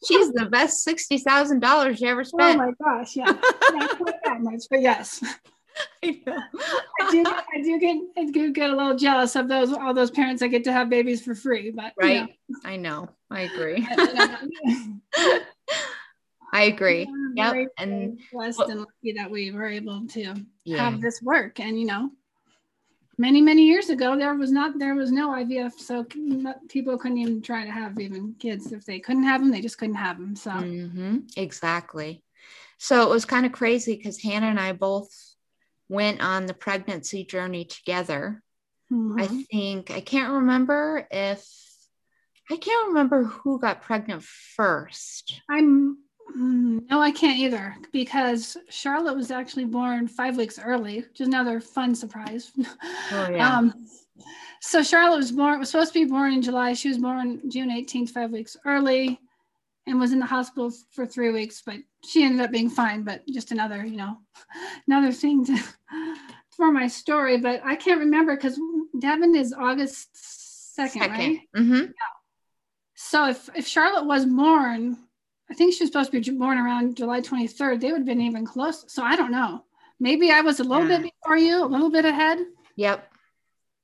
She's 0.05 0.33
the 0.33 0.47
best 0.47 0.83
sixty 0.83 1.19
thousand 1.19 1.61
dollars 1.61 2.01
you 2.01 2.09
ever 2.09 2.21
oh 2.21 2.25
spent. 2.25 2.61
Oh 2.61 2.67
my 2.67 2.73
gosh, 2.85 3.17
yeah, 3.17 3.33
not 3.71 3.99
quite 3.99 4.15
that 4.25 4.41
much, 4.41 4.63
but 4.71 4.81
yes. 4.81 5.23
I 6.03 6.21
know. 6.27 6.39
I 7.01 7.11
do, 7.11 7.25
get, 7.25 7.45
I 7.55 7.63
do 7.63 7.81
get, 7.81 7.97
I 8.19 8.25
do 8.31 8.53
get 8.53 8.71
a 8.71 8.77
little 8.77 8.97
jealous 8.97 9.37
of 9.37 9.49
those, 9.49 9.73
all 9.73 9.95
those 9.95 10.11
parents 10.11 10.41
that 10.41 10.49
get 10.49 10.65
to 10.65 10.73
have 10.73 10.91
babies 10.91 11.25
for 11.25 11.35
free. 11.35 11.71
But 11.71 11.93
right, 12.01 12.13
you 12.13 12.21
know. 12.21 12.59
I 12.65 12.77
know, 12.77 13.09
I 13.31 13.41
agree. 13.43 13.87
I 16.53 16.63
agree. 16.65 17.09
Yeah, 17.35 17.55
yep. 17.55 17.69
And 17.79 18.21
blessed 18.33 18.59
well, 18.59 18.71
and 18.71 18.81
lucky 18.81 19.13
that 19.17 19.31
we 19.31 19.51
were 19.53 19.67
able 19.67 20.07
to 20.09 20.35
yeah. 20.65 20.91
have 20.91 21.01
this 21.01 21.23
work. 21.23 21.61
And 21.61 21.79
you 21.79 21.87
know, 21.87 22.11
many 23.19 23.41
many 23.41 23.65
years 23.65 23.91
ago, 23.91 24.17
there 24.17 24.35
was 24.35 24.51
not 24.51 24.79
there 24.79 24.95
was 24.95 25.13
no 25.13 25.31
IVF, 25.31 25.73
so 25.79 26.05
people 26.69 26.99
couldn't 26.99 27.19
even 27.19 27.43
try 27.43 27.65
to 27.65 27.71
have 27.71 27.99
even 27.99 28.35
kids 28.39 28.73
if 28.73 28.85
they 28.85 28.99
couldn't 28.99 29.25
have 29.25 29.41
them. 29.41 29.51
They 29.51 29.61
just 29.61 29.79
couldn't 29.79 29.97
have 29.97 30.19
them. 30.19 30.37
So 30.37 30.51
mm-hmm. 30.51 31.19
exactly. 31.37 32.23
So 32.79 33.03
it 33.03 33.11
was 33.11 33.25
kind 33.25 33.47
of 33.47 33.53
crazy 33.53 33.97
because 33.97 34.21
Hannah 34.21 34.47
and 34.47 34.59
I 34.59 34.73
both 34.73 35.11
went 35.89 36.21
on 36.23 36.47
the 36.47 36.55
pregnancy 36.55 37.25
journey 37.25 37.65
together. 37.65 38.43
Mm-hmm. 38.93 39.21
I 39.21 39.27
think 39.27 39.91
I 39.91 40.01
can't 40.01 40.33
remember 40.33 41.07
if 41.11 41.47
I 42.51 42.57
can't 42.57 42.89
remember 42.89 43.25
who 43.25 43.61
got 43.61 43.83
pregnant 43.83 44.25
first. 44.25 45.41
I'm 45.49 45.99
no, 46.35 47.01
I 47.01 47.11
can't 47.11 47.39
either 47.39 47.77
because 47.93 48.57
Charlotte 48.69 49.17
was 49.17 49.31
actually 49.31 49.65
born 49.65 50.09
five 50.09 50.37
weeks 50.37 50.59
early, 50.59 51.01
which 51.01 51.21
is 51.21 51.29
another 51.29 51.61
fun 51.61 51.95
surprise. 51.95 52.53
Oh 53.13 53.29
yeah. 53.31 53.57
um, 53.59 53.87
so 54.61 54.83
Charlotte 54.83 55.19
was 55.19 55.33
born 55.33 55.59
was 55.59 55.71
supposed 55.71 55.93
to 55.93 56.05
be 56.05 56.11
born 56.11 56.33
in 56.33 56.43
July. 56.43 56.73
She 56.73 56.89
was 56.89 56.99
born 56.99 57.41
June 57.51 57.71
18th, 57.71 58.11
five 58.11 58.31
weeks 58.31 58.57
early 58.65 59.21
and 59.87 59.99
was 59.99 60.13
in 60.13 60.21
the 60.21 60.27
hospital 60.27 60.71
for 60.91 61.07
three 61.07 61.31
weeks, 61.31 61.63
but 61.65 61.77
she 62.05 62.23
ended 62.23 62.41
up 62.41 62.51
being 62.51 62.71
fine. 62.71 63.03
But 63.03 63.27
just 63.27 63.51
another, 63.51 63.85
you 63.85 63.97
know, 63.97 64.19
another 64.87 65.13
thing 65.13 65.45
to, 65.47 65.59
for 66.57 66.71
my 66.71 66.87
story. 66.87 67.39
But 67.39 67.63
I 67.65 67.77
can't 67.77 68.01
remember 68.01 68.37
because 68.37 68.59
Devin 68.99 69.35
is 69.35 69.53
August 69.53 70.15
2nd, 70.79 71.09
right? 71.09 71.41
Mm-hmm. 71.57 71.75
Yeah. 71.75 72.13
So 72.95 73.29
if, 73.29 73.49
if 73.57 73.67
Charlotte 73.67 74.07
was 74.07 74.25
born, 74.25 74.97
I 75.53 75.55
think 75.55 75.75
she 75.75 75.85
was 75.85 75.91
supposed 75.91 76.11
to 76.13 76.19
be 76.19 76.39
born 76.39 76.57
around 76.57 76.97
July 76.97 77.21
23rd, 77.21 77.79
they 77.79 77.93
would 77.93 77.99
have 77.99 78.07
been 78.07 78.23
even 78.23 78.47
close. 78.47 78.87
So 78.89 79.03
I 79.03 79.17
don't 79.17 79.31
know. 79.31 79.63
Maybe 80.01 80.31
I 80.31 80.41
was 80.41 80.61
a 80.61 80.65
little 80.65 80.89
yeah. 80.89 80.97
bit 80.97 81.13
before 81.13 81.37
you, 81.37 81.63
a 81.63 81.67
little 81.67 81.91
bit 81.91 82.07
ahead. 82.07 82.39
Yep. 82.77 83.07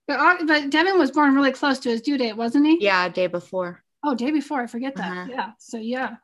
But, 0.07 0.47
but 0.47 0.71
Devin 0.71 0.99
was 0.99 1.11
born 1.11 1.35
really 1.35 1.53
close 1.53 1.79
to 1.81 1.91
his 1.91 2.01
due 2.01 2.17
date, 2.17 2.39
wasn't 2.39 2.65
he? 2.65 2.83
Yeah, 2.83 3.11
day 3.11 3.27
before. 3.27 3.85
Oh, 4.03 4.15
day 4.15 4.31
before. 4.31 4.63
I 4.63 4.67
forget 4.67 4.97
that. 4.97 5.13
Uh-huh. 5.13 5.27
Yeah. 5.31 5.51
So 5.59 5.77
yeah. 5.77 6.17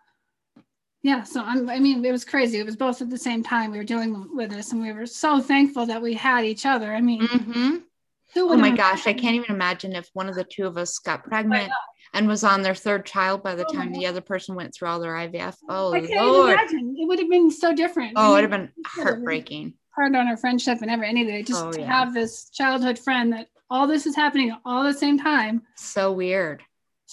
Yeah. 1.03 1.25
So 1.25 1.43
I'm, 1.43 1.69
I 1.69 1.79
mean, 1.79 2.03
it 2.03 2.11
was 2.11 2.25
crazy. 2.25 2.59
It 2.59 2.65
was 2.65 2.77
both 2.77 3.03
at 3.03 3.11
the 3.11 3.19
same 3.19 3.43
time 3.43 3.71
we 3.71 3.77
were 3.77 3.85
dealing 3.85 4.35
with 4.35 4.49
this, 4.49 4.73
and 4.73 4.81
we 4.81 4.93
were 4.93 5.05
so 5.05 5.43
thankful 5.43 5.85
that 5.85 6.01
we 6.01 6.15
had 6.15 6.47
each 6.47 6.65
other. 6.65 6.95
I 6.95 7.03
mean, 7.03 7.21
mm-hmm. 7.21 7.77
oh 8.37 8.57
my 8.57 8.71
gosh, 8.71 9.07
I 9.07 9.13
can't 9.13 9.37
even 9.37 9.55
imagine 9.55 9.95
if 9.95 10.09
one 10.15 10.31
of 10.31 10.37
the 10.37 10.45
two 10.45 10.67
of 10.67 10.79
us 10.79 10.99
got 10.99 11.23
pregnant 11.23 11.71
and 12.15 12.27
was 12.27 12.45
on 12.45 12.63
their 12.63 12.75
third 12.75 13.05
child 13.05 13.43
by 13.43 13.55
the 13.55 13.67
oh 13.69 13.73
time 13.73 13.93
the 13.93 14.07
other 14.07 14.21
person 14.21 14.55
went 14.55 14.75
through 14.75 14.89
all 14.89 15.01
their 15.01 15.13
IVF. 15.13 15.57
Oh, 15.69 15.93
I 15.93 16.01
can't 16.01 16.27
Lord. 16.27 16.53
imagine. 16.53 16.97
It 16.99 17.07
would 17.07 17.19
have 17.19 17.29
been 17.29 17.51
so 17.51 17.75
different. 17.75 18.15
Oh, 18.17 18.31
it 18.31 18.35
would 18.35 18.51
have 18.51 18.51
been 18.51 18.73
heartbreaking. 18.87 19.75
Hard 19.95 20.17
on 20.17 20.27
our 20.27 20.37
friendship 20.37 20.79
and 20.81 20.91
ever 20.91 21.05
anything. 21.05 21.45
Just 21.45 21.65
oh, 21.65 21.73
to 21.73 21.81
yeah. 21.81 21.87
have 21.87 22.15
this 22.15 22.51
childhood 22.51 22.99
friend 22.99 23.33
that 23.33 23.49
all 23.71 23.87
this 23.87 24.07
is 24.07 24.17
happening 24.17 24.57
all 24.65 24.83
the 24.83 24.95
same 24.95 25.19
time. 25.19 25.63
So 25.77 26.13
weird 26.13 26.63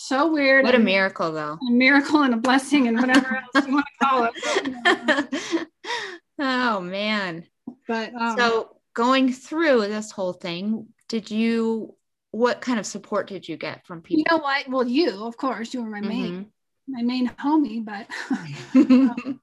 so 0.02 0.32
weird. 0.32 0.64
What 0.64 0.76
a 0.76 0.80
miracle, 0.80 1.32
though. 1.32 1.58
A 1.68 1.72
miracle 1.72 2.24
and 2.24 2.34
a 2.34 2.38
blessing, 2.38 2.88
and 2.88 3.00
whatever 3.00 3.44
else 3.56 3.68
you 3.68 3.74
want 3.74 3.86
to 3.86 4.06
call 4.06 4.30
it. 4.34 5.68
oh 6.40 6.82
man! 6.82 7.46
But 7.88 8.14
um, 8.16 8.38
so 8.38 8.78
going 8.94 9.32
through 9.32 9.82
this 9.88 10.12
whole 10.12 10.34
thing, 10.34 10.88
did 11.08 11.30
you? 11.30 11.96
What 12.32 12.62
kind 12.62 12.80
of 12.80 12.86
support 12.86 13.28
did 13.28 13.48
you 13.48 13.58
get 13.58 13.86
from 13.86 14.02
people? 14.02 14.20
You 14.20 14.26
know 14.32 14.41
what? 14.41 14.67
Well, 14.67 14.88
you, 14.88 15.26
of 15.26 15.38
course, 15.38 15.74
you 15.74 15.84
were 15.84 15.89
my 15.89 16.00
mm-hmm. 16.00 16.08
main, 16.10 16.52
my 16.88 17.02
main 17.02 17.30
homie, 17.30 17.84
but. 17.84 18.08
um, 18.76 19.41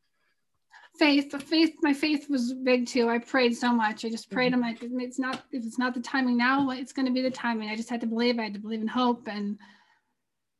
faith 0.98 1.32
faith 1.44 1.76
my 1.80 1.92
faith 1.92 2.28
was 2.28 2.52
big 2.52 2.84
too 2.84 3.08
i 3.08 3.18
prayed 3.18 3.56
so 3.56 3.72
much 3.72 4.04
i 4.04 4.10
just 4.10 4.30
prayed 4.30 4.52
mm-hmm. 4.52 4.64
i'm 4.64 4.74
like 4.74 4.78
it's 5.04 5.18
not 5.18 5.44
if 5.52 5.64
it's 5.64 5.78
not 5.78 5.94
the 5.94 6.00
timing 6.00 6.36
now 6.36 6.70
it's 6.70 6.92
going 6.92 7.06
to 7.06 7.12
be 7.12 7.22
the 7.22 7.30
timing 7.30 7.70
i 7.70 7.76
just 7.76 7.88
had 7.88 8.00
to 8.00 8.06
believe 8.06 8.38
i 8.38 8.42
had 8.42 8.54
to 8.54 8.58
believe 8.58 8.80
in 8.80 8.88
hope 8.88 9.28
and 9.28 9.56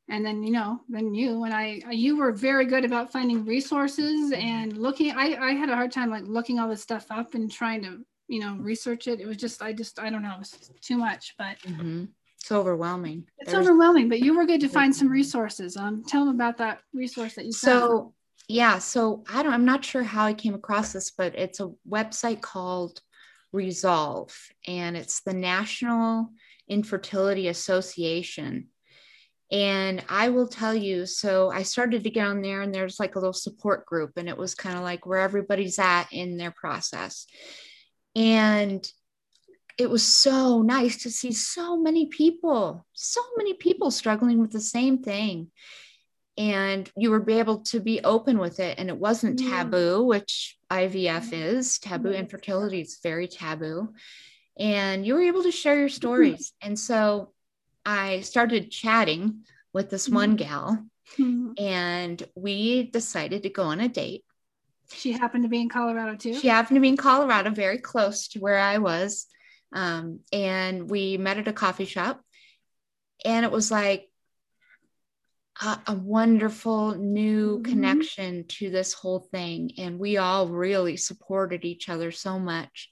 and 0.09 0.25
then 0.25 0.43
you 0.43 0.53
know 0.53 0.81
then 0.89 1.15
you 1.15 1.45
and 1.45 1.53
i 1.53 1.81
you 1.91 2.17
were 2.17 2.33
very 2.33 2.65
good 2.65 2.85
about 2.85 3.13
finding 3.13 3.45
resources 3.45 4.33
and 4.33 4.77
looking 4.77 5.11
i 5.13 5.35
i 5.37 5.53
had 5.53 5.69
a 5.69 5.75
hard 5.75 5.91
time 5.91 6.11
like 6.11 6.25
looking 6.27 6.59
all 6.59 6.69
this 6.69 6.83
stuff 6.83 7.07
up 7.11 7.35
and 7.35 7.51
trying 7.51 7.83
to 7.83 7.99
you 8.29 8.41
know 8.41 8.57
research 8.61 9.07
it 9.09 9.21
it 9.21 9.27
was 9.27 9.37
just 9.37 9.63
i 9.63 9.73
just 9.73 9.99
i 9.99 10.09
don't 10.09 10.23
know 10.23 10.33
it 10.33 10.39
was 10.39 10.71
too 10.81 10.97
much 10.97 11.35
but 11.39 11.59
mm-hmm. 11.61 12.05
It's 12.49 12.57
overwhelming 12.57 13.27
it's 13.39 13.53
There's... 13.53 13.69
overwhelming 13.69 14.09
but 14.09 14.21
you 14.21 14.35
were 14.35 14.47
good 14.47 14.63
to 14.63 14.71
find 14.71 14.97
some 14.97 15.09
resources 15.09 15.77
um 15.77 16.03
tell 16.07 16.25
them 16.25 16.35
about 16.35 16.57
that 16.59 16.81
resource 16.95 17.35
that 17.35 17.45
you 17.45 17.53
so 17.53 17.81
found. 17.81 18.13
yeah 18.49 18.79
so 18.79 19.23
i 19.31 19.43
don't 19.43 19.53
i'm 19.53 19.67
not 19.67 19.85
sure 19.85 20.03
how 20.03 20.25
i 20.25 20.33
came 20.33 20.55
across 20.55 20.95
this 20.95 21.11
but 21.11 21.35
it's 21.35 21.61
a 21.61 21.71
website 21.87 22.41
called 22.41 23.03
resolve 23.53 24.35
and 24.67 24.97
it's 24.97 25.21
the 25.21 25.35
national 25.35 26.31
infertility 26.69 27.49
association 27.49 28.69
and 29.51 30.05
I 30.11 30.29
will 30.29 30.47
tell 30.47 30.75
you, 30.75 31.07
so 31.07 31.51
I 31.51 31.63
started 31.63 32.05
to 32.05 32.11
get 32.11 32.27
on 32.27 32.43
there, 32.43 32.61
and 32.61 32.75
there's 32.75 33.01
like 33.01 33.17
a 33.17 33.19
little 33.19 33.33
support 33.33 33.87
group, 33.87 34.19
and 34.19 34.29
it 34.29 34.37
was 34.37 34.55
kind 34.55 34.77
of 34.77 34.83
like 34.83 35.07
where 35.07 35.21
everybody's 35.21 35.79
at 35.79 36.09
in 36.13 36.37
their 36.37 36.51
process. 36.51 37.27
And 38.15 38.87
it 39.79 39.89
was 39.89 40.03
so 40.03 40.61
nice 40.63 41.05
to 41.05 41.11
see 41.11 41.33
so 41.33 41.77
many 41.77 42.07
people, 42.07 42.85
so 42.93 43.21
many 43.37 43.55
people 43.55 43.91
struggling 43.91 44.41
with 44.41 44.51
the 44.51 44.61
same 44.61 44.99
thing. 44.99 45.51
And 46.37 46.89
you 46.97 47.11
were 47.11 47.25
able 47.29 47.61
to 47.63 47.81
be 47.81 48.01
open 48.05 48.39
with 48.39 48.61
it, 48.61 48.79
and 48.79 48.89
it 48.89 48.97
wasn't 48.97 49.41
taboo, 49.41 50.05
which 50.05 50.57
IVF 50.71 51.33
is 51.33 51.79
taboo. 51.79 52.13
Infertility 52.13 52.81
is 52.81 53.01
very 53.03 53.27
taboo. 53.27 53.93
And 54.59 55.07
you 55.07 55.15
were 55.15 55.23
able 55.23 55.43
to 55.45 55.53
share 55.53 55.79
your 55.79 55.89
stories. 55.89 56.53
And 56.63 56.79
so 56.79 57.33
I 57.85 58.21
started 58.21 58.71
chatting 58.71 59.45
with 59.73 59.91
this 59.91 60.09
one 60.09 60.37
mm-hmm. 60.37 60.49
gal 60.49 60.85
mm-hmm. 61.17 61.53
and 61.57 62.23
we 62.35 62.85
decided 62.85 63.45
to 63.45 63.51
go 63.51 63.65
on 63.65 63.81
a 63.81 63.89
date. 63.89 64.25
She 64.93 65.13
happened 65.13 65.45
to 65.45 65.49
be 65.49 65.61
in 65.61 65.69
Colorado 65.69 66.17
too. 66.17 66.35
She 66.35 66.49
happened 66.49 66.77
to 66.77 66.81
be 66.81 66.89
in 66.89 66.97
Colorado, 66.97 67.51
very 67.51 67.79
close 67.79 68.29
to 68.29 68.41
where 68.41 68.59
I 68.59 68.79
was. 68.79 69.27
Um, 69.73 70.21
and 70.33 70.91
we 70.91 71.17
met 71.19 71.39
at 71.39 71.49
a 71.49 71.53
coffee 71.53 71.85
shop. 71.85 72.21
And 73.25 73.45
it 73.45 73.53
was 73.53 73.71
like 73.71 74.09
a, 75.61 75.79
a 75.89 75.95
wonderful 75.95 76.95
new 76.95 77.59
mm-hmm. 77.59 77.71
connection 77.71 78.47
to 78.49 78.71
this 78.71 78.93
whole 78.93 79.21
thing. 79.21 79.73
And 79.79 79.99
we 79.99 80.17
all 80.17 80.49
really 80.49 80.97
supported 80.97 81.65
each 81.65 81.89
other 81.89 82.11
so 82.13 82.39
much. 82.39 82.91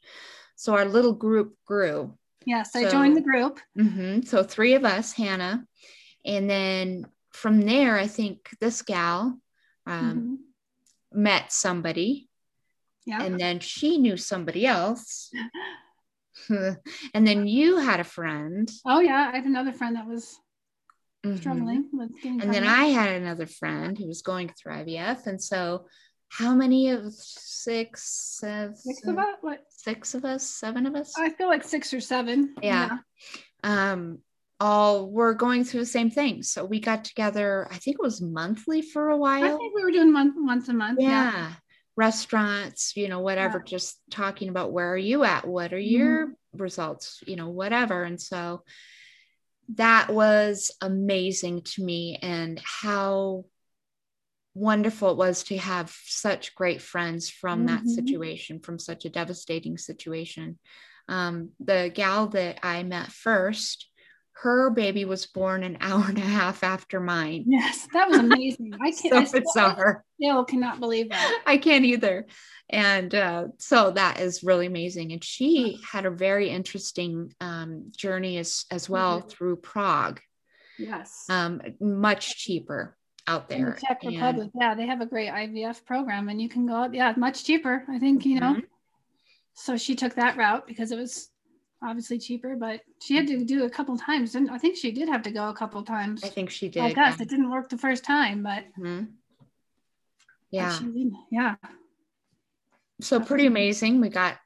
So 0.57 0.75
our 0.75 0.85
little 0.85 1.13
group 1.13 1.55
grew 1.67 2.17
Yes, 2.47 2.77
I 2.77 2.89
joined 2.89 3.17
the 3.17 3.23
group. 3.23 3.59
Mm-hmm, 3.77 4.23
so 4.23 4.45
three 4.45 4.75
of 4.75 4.85
us, 4.85 5.13
Hannah, 5.13 5.67
and 6.25 6.49
then 6.49 7.07
from 7.33 7.61
there, 7.61 7.99
I 7.99 8.07
think 8.07 8.49
this 8.61 8.83
gal 8.83 9.39
um, 9.85 10.41
mm-hmm. 11.13 11.23
met 11.23 11.53
somebody. 11.53 12.29
Yeah. 13.05 13.23
And 13.23 13.39
then 13.39 13.59
she 13.59 13.99
knew 13.99 14.17
somebody 14.17 14.65
else. 14.65 15.31
and 17.15 17.27
then 17.27 17.47
you 17.47 17.79
had 17.79 18.01
a 18.01 18.05
friend. 18.05 18.71
Oh 18.85 19.01
yeah, 19.01 19.31
I 19.33 19.37
had 19.37 19.47
another 19.47 19.73
friend 19.73 19.97
that 19.97 20.07
was 20.07 20.39
mm-hmm. 21.25 21.37
struggling 21.37 21.89
with. 21.93 22.11
And 22.25 22.53
then 22.53 22.65
I 22.65 22.85
had 22.87 23.21
another 23.21 23.47
friend 23.47 23.97
who 23.97 24.07
was 24.07 24.23
going 24.23 24.51
through 24.51 24.75
IVF, 24.75 25.27
and 25.27 25.43
so 25.43 25.87
how 26.29 26.55
many 26.55 26.91
of 26.91 27.13
six? 27.13 28.39
Six 28.41 29.07
of 29.07 29.19
us? 29.19 29.37
What? 29.41 29.61
Six 29.69 30.15
of 30.15 30.25
us? 30.25 30.49
Seven 30.49 30.87
of 30.87 30.95
us? 30.95 31.15
I 31.19 31.31
feel 31.31 31.49
like 31.49 31.65
six 31.65 31.95
or 31.95 32.01
seven. 32.01 32.55
Yeah. 32.63 32.99
yeah. 33.65 33.93
Um, 33.93 34.19
all 34.59 35.11
were 35.11 35.35
going 35.35 35.65
through 35.65 35.81
the 35.81 35.87
same 35.87 36.11
thing. 36.11 36.43
So 36.43 36.65
we 36.65 36.81
got 36.81 37.05
together. 37.05 37.69
I 37.71 37.77
think 37.77 37.97
it 38.01 38.03
was 38.03 38.21
monthly 38.21 38.83
for 38.83 39.11
a 39.11 39.17
while. 39.17 39.45
I 39.45 39.57
think 39.57 39.75
we 39.75 39.83
were 39.83 39.91
doing 39.91 40.13
month 40.13 40.35
once 40.37 40.69
a 40.69 40.73
month. 40.73 40.99
Yeah. 41.01 41.33
yeah. 41.33 41.53
Restaurants, 41.97 42.97
you 42.97 43.09
know, 43.09 43.21
whatever. 43.21 43.59
Yeah. 43.59 43.71
Just 43.71 43.99
talking 44.11 44.49
about 44.49 44.73
where 44.73 44.93
are 44.93 44.99
you 44.99 45.25
at? 45.25 45.47
What 45.47 45.73
are 45.73 45.79
your 45.79 46.27
mm-hmm. 46.27 46.63
results? 46.63 47.23
You 47.27 47.37
know, 47.37 47.49
whatever. 47.49 48.03
And 48.03 48.21
so 48.21 48.63
that 49.75 50.11
was 50.11 50.71
amazing 50.81 51.63
to 51.63 51.83
me, 51.83 52.19
and 52.23 52.61
how 52.63 53.47
wonderful 54.55 55.11
it 55.11 55.17
was 55.17 55.43
to 55.45 55.59
have 55.59 55.95
such 56.05 56.55
great 56.55 56.81
friends 56.81 57.29
from 57.29 57.67
mm-hmm. 57.67 57.77
that 57.77 57.89
situation, 57.89 58.61
from 58.61 58.79
such 58.79 59.05
a 59.05 59.11
devastating 59.11 59.77
situation. 59.77 60.59
Um, 61.09 61.51
the 61.61 61.91
gal 61.95 62.29
that 62.29 62.61
I 62.63 62.83
met 62.83 63.13
first, 63.13 63.89
her 64.43 64.69
baby 64.69 65.07
was 65.07 65.25
born 65.25 65.63
an 65.63 65.79
hour 65.81 66.05
and 66.07 66.19
a 66.19 66.21
half 66.21 66.63
after 66.63 67.01
mine. 67.01 67.45
Yes, 67.47 67.89
that 67.95 68.09
was 68.09 68.19
amazing. 68.19 68.75
I 68.83 68.91
can't 68.93 69.29
so 69.29 69.39
I 69.39 69.41
bizarre. 69.41 70.05
still 70.21 70.45
cannot 70.45 70.79
believe 70.79 71.09
that. 71.09 71.43
I 71.47 71.57
can't 71.57 71.87
either. 71.87 72.27
And 72.69 73.15
uh, 73.15 73.47
so 73.59 73.93
that 73.93 74.21
is 74.21 74.43
really 74.43 74.67
amazing. 74.67 75.13
And 75.13 75.25
she 75.25 75.81
had 75.91 76.05
a 76.05 76.11
very 76.11 76.51
interesting 76.51 77.33
um, 77.41 77.93
journey 77.97 78.37
as 78.37 78.67
as 78.71 78.91
well 78.91 79.21
mm-hmm. 79.21 79.29
through 79.29 79.57
Prague. 79.57 80.21
Yes. 80.79 81.25
Um, 81.31 81.63
much 81.81 82.37
cheaper 82.37 82.95
out 83.27 83.49
there. 83.49 83.79
The 83.81 83.87
Czech 83.87 84.03
Republic, 84.05 84.51
and, 84.53 84.61
yeah, 84.61 84.75
they 84.75 84.87
have 84.87 85.01
a 85.01 85.07
great 85.07 85.31
IVF 85.31 85.83
program, 85.87 86.29
and 86.29 86.43
you 86.43 86.51
can 86.51 86.67
go, 86.67 86.91
yeah, 86.93 87.15
much 87.17 87.45
cheaper. 87.45 87.85
I 87.89 87.99
think 87.99 88.27
you 88.27 88.39
know. 88.41 88.53
Mm-hmm. 88.53 88.61
So 89.55 89.79
she 89.79 89.95
took 89.95 90.17
that 90.17 90.37
route 90.37 90.67
because 90.67 90.93
it 90.93 90.99
was 90.99 91.31
obviously 91.83 92.19
cheaper, 92.19 92.57
but 92.57 92.81
she 93.03 93.17
had 93.17 93.27
to 93.29 93.45
do 93.45 93.65
a 93.65 93.71
couple 93.71 93.97
times. 93.97 94.35
And 94.35 94.51
I 94.51 94.59
think 94.59 94.77
she 94.77 94.91
did 94.91 95.09
have 95.09 95.23
to 95.23 95.31
go 95.31 95.49
a 95.49 95.55
couple 95.55 95.83
times. 95.83 96.25
I 96.25 96.29
think 96.29 96.51
she 96.51 96.69
did. 96.69 96.83
Like 96.83 96.99
us, 96.99 97.21
it 97.21 97.29
didn't 97.29 97.51
work 97.51 97.69
the 97.69 97.79
first 97.79 98.05
time, 98.05 98.43
but 98.43 98.65
mm-hmm. 98.79 99.05
yeah, 100.51 100.79
yeah. 101.31 101.55
So 103.01 103.21
pretty 103.21 103.47
amazing. 103.47 104.01
We 104.01 104.09
got 104.09 104.39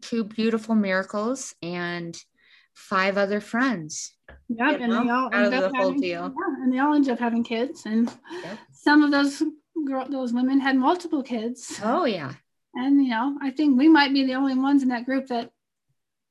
two 0.00 0.24
beautiful 0.24 0.74
miracles 0.74 1.54
and 1.62 2.16
five 2.74 3.18
other 3.18 3.40
friends. 3.40 4.14
Yeah, 4.48 4.72
and 4.72 4.92
know, 4.92 5.04
they 5.04 5.10
all 5.10 5.30
end 5.32 5.54
up 5.54 5.72
the 5.72 5.78
having, 5.78 6.02
yeah, 6.02 6.28
and 6.62 6.72
they 6.72 6.78
all 6.78 6.94
ended 6.94 7.12
up 7.12 7.18
having 7.18 7.44
kids, 7.44 7.84
and 7.84 8.10
yep. 8.42 8.58
some 8.72 9.02
of 9.02 9.10
those 9.10 9.42
girl, 9.86 10.06
those 10.08 10.32
women 10.32 10.60
had 10.60 10.76
multiple 10.76 11.22
kids. 11.22 11.80
Oh 11.82 12.04
yeah. 12.04 12.32
And 12.74 13.02
you 13.02 13.10
know, 13.10 13.38
I 13.42 13.50
think 13.50 13.78
we 13.78 13.88
might 13.88 14.12
be 14.12 14.24
the 14.24 14.34
only 14.34 14.54
ones 14.54 14.82
in 14.82 14.88
that 14.88 15.04
group 15.04 15.26
that. 15.28 15.50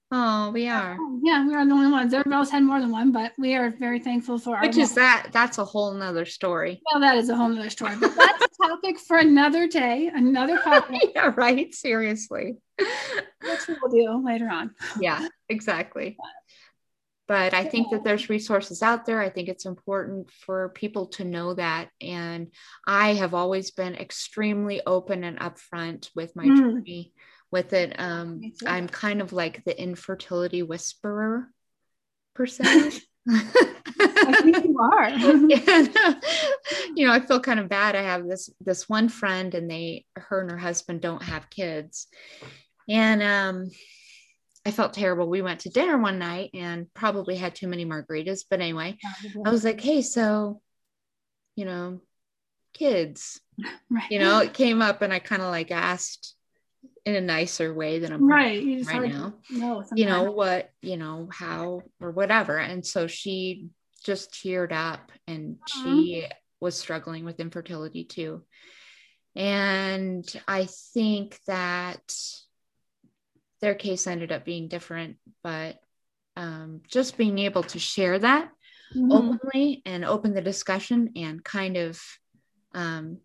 Oh, 0.10 0.52
we 0.52 0.70
are. 0.70 0.98
Yeah, 1.22 1.46
we 1.46 1.54
are 1.54 1.66
the 1.66 1.74
only 1.74 1.92
ones. 1.92 2.14
Everybody 2.14 2.36
else 2.36 2.50
had 2.50 2.64
more 2.64 2.80
than 2.80 2.92
one, 2.92 3.12
but 3.12 3.34
we 3.38 3.56
are 3.56 3.72
very 3.72 4.00
thankful 4.00 4.40
for. 4.40 4.56
Our. 4.56 4.62
Which 4.62 4.78
is 4.78 4.96
that? 4.96 5.30
That's 5.34 5.58
a 5.58 5.66
whole 5.66 5.94
nother 5.94 6.26
story. 6.26 6.82
Well, 6.92 7.02
that 7.02 7.18
is 7.18 7.30
a 7.30 7.36
whole 7.36 7.50
nother 7.50 7.70
story. 7.70 7.96
But 8.00 8.16
that's 8.16 8.46
a 8.46 8.68
topic 8.68 9.00
for 9.00 9.18
another 9.18 9.68
day, 9.68 10.10
another 10.14 10.58
podcast. 10.66 11.12
yeah, 11.14 11.34
right. 11.36 11.74
Seriously. 11.74 12.56
Which 12.78 13.60
we'll 13.68 13.92
do 13.92 14.24
later 14.26 14.50
on. 14.50 14.72
Yeah, 15.00 15.28
exactly 15.50 16.18
but 17.28 17.54
I 17.54 17.66
think 17.66 17.92
that 17.92 18.04
there's 18.06 18.30
resources 18.30 18.82
out 18.82 19.06
there. 19.06 19.22
I 19.22 19.30
think 19.30 19.50
it's 19.50 19.66
important 19.66 20.32
for 20.32 20.70
people 20.70 21.08
to 21.08 21.26
know 21.26 21.54
that. 21.56 21.90
And 22.00 22.54
I 22.86 23.16
have 23.16 23.34
always 23.34 23.72
been 23.72 23.96
extremely 23.96 24.82
open 24.86 25.26
and 25.26 25.38
upfront 25.40 26.10
with 26.16 26.36
my 26.36 26.46
mm. 26.46 26.58
journey 26.58 27.14
with 27.52 27.74
it. 27.74 28.00
Um, 28.00 28.42
I'm 28.66 28.88
kind 28.88 29.22
of 29.22 29.34
like 29.34 29.64
the 29.64 29.80
infertility 29.80 30.64
whisperer 30.64 31.48
per 32.36 32.46
se. 32.46 32.92
I 33.30 34.42
think 34.42 34.64
you 34.64 34.80
are. 34.80 35.04
and, 35.04 35.52
you 36.96 37.06
know, 37.06 37.14
I 37.14 37.20
feel 37.20 37.40
kind 37.40 37.60
of 37.60 37.70
bad. 37.70 37.96
I 37.96 38.04
have 38.04 38.28
this 38.28 38.50
this 38.62 38.88
one 38.88 39.10
friend, 39.10 39.54
and 39.54 39.70
they, 39.70 40.06
her 40.16 40.42
and 40.42 40.52
her 40.52 40.58
husband, 40.58 41.02
don't 41.02 41.24
have 41.24 41.50
kids, 41.50 42.08
and 42.88 43.22
um, 43.22 43.70
I 44.68 44.72
felt 44.72 44.94
terrible. 44.94 45.30
We 45.30 45.42
went 45.42 45.62
to 45.62 45.70
dinner 45.70 45.98
one 45.98 46.20
night 46.20 46.50
and 46.54 46.94
probably 46.94 47.38
had 47.38 47.56
too 47.56 47.70
many 47.70 47.86
margaritas. 47.86 48.44
But 48.50 48.60
anyway, 48.60 48.98
I 49.46 49.50
was 49.50 49.64
like, 49.64 49.80
hey, 49.80 50.02
so, 50.02 50.62
you 51.56 51.64
know, 51.64 52.02
kids, 52.74 53.40
right. 53.90 54.12
you 54.12 54.20
know, 54.20 54.40
it 54.40 54.54
came 54.54 54.82
up 54.82 55.02
and 55.02 55.14
I 55.14 55.20
kind 55.20 55.42
of 55.42 55.52
like 55.52 55.72
asked 55.72 56.36
in 57.08 57.16
a 57.16 57.22
nicer 57.22 57.74
way 57.74 58.00
than 58.00 58.12
I'm 58.12 58.28
right, 58.28 58.86
right 58.86 59.10
now. 59.10 59.34
Know 59.50 59.86
you 59.96 60.06
know, 60.06 60.30
what, 60.32 60.72
you 60.82 60.98
know, 60.98 61.30
how 61.32 61.84
or 62.02 62.12
whatever. 62.12 62.58
And 62.58 62.86
so 62.86 63.08
she 63.08 63.68
just 64.04 64.34
teared 64.34 64.74
up 64.74 65.14
and 65.26 65.56
uh-huh. 65.56 65.84
she 65.84 66.28
was 66.60 66.76
struggling 66.76 67.24
with 67.24 67.40
infertility 67.40 68.04
too. 68.04 68.44
And 69.38 70.26
I 70.50 70.68
think 70.94 71.40
that 71.48 72.14
their 73.62 73.76
case 73.76 74.06
ended 74.06 74.34
up 74.34 74.44
being 74.44 74.68
different, 74.68 75.16
but 75.44 75.80
um, 76.36 76.82
just 76.90 77.16
being 77.16 77.40
able 77.40 77.64
to 77.64 77.80
share 77.80 78.20
that 78.20 78.50
mm-hmm. 78.94 79.14
openly 79.14 79.82
and 79.86 80.04
open 80.04 80.34
the 80.34 80.42
discussion 80.42 81.14
and 81.16 81.42
kind 81.42 81.78
of 81.78 82.02
um, 82.76 83.20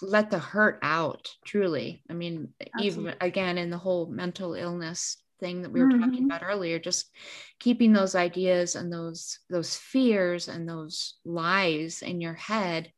let 0.00 0.30
the 0.30 0.38
hurt 0.38 0.78
out 0.82 1.28
truly. 1.44 2.02
I 2.08 2.12
mean, 2.14 2.48
Absolutely. 2.60 2.86
even 2.86 3.14
again, 3.20 3.58
in 3.58 3.70
the 3.70 3.78
whole 3.78 4.06
mental 4.06 4.54
illness 4.54 5.16
thing 5.40 5.62
that 5.62 5.70
we 5.70 5.80
were 5.80 5.86
mm-hmm. 5.86 6.00
talking 6.00 6.24
about 6.24 6.42
earlier 6.42 6.80
just 6.80 7.12
keeping 7.60 7.92
those 7.92 8.16
ideas 8.16 8.74
and 8.74 8.92
those 8.92 9.38
those 9.48 9.76
fears 9.76 10.48
and 10.48 10.68
those 10.68 11.14
lies 11.24 12.02
in 12.02 12.20
your 12.20 12.34
head 12.34 12.90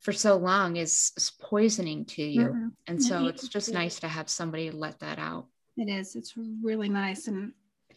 for 0.00 0.12
so 0.12 0.36
long 0.36 0.74
is, 0.74 1.12
is 1.16 1.30
poisoning 1.40 2.04
to 2.04 2.20
you 2.24 2.48
mm-hmm. 2.48 2.68
and 2.88 3.00
so 3.00 3.26
it's 3.26 3.46
just 3.46 3.72
nice 3.72 4.00
to 4.00 4.08
have 4.08 4.28
somebody 4.28 4.72
let 4.72 4.98
that 4.98 5.20
out 5.20 5.46
it 5.76 5.88
is. 5.90 6.16
It's 6.16 6.34
really 6.62 6.88
nice, 6.88 7.28
and 7.28 7.52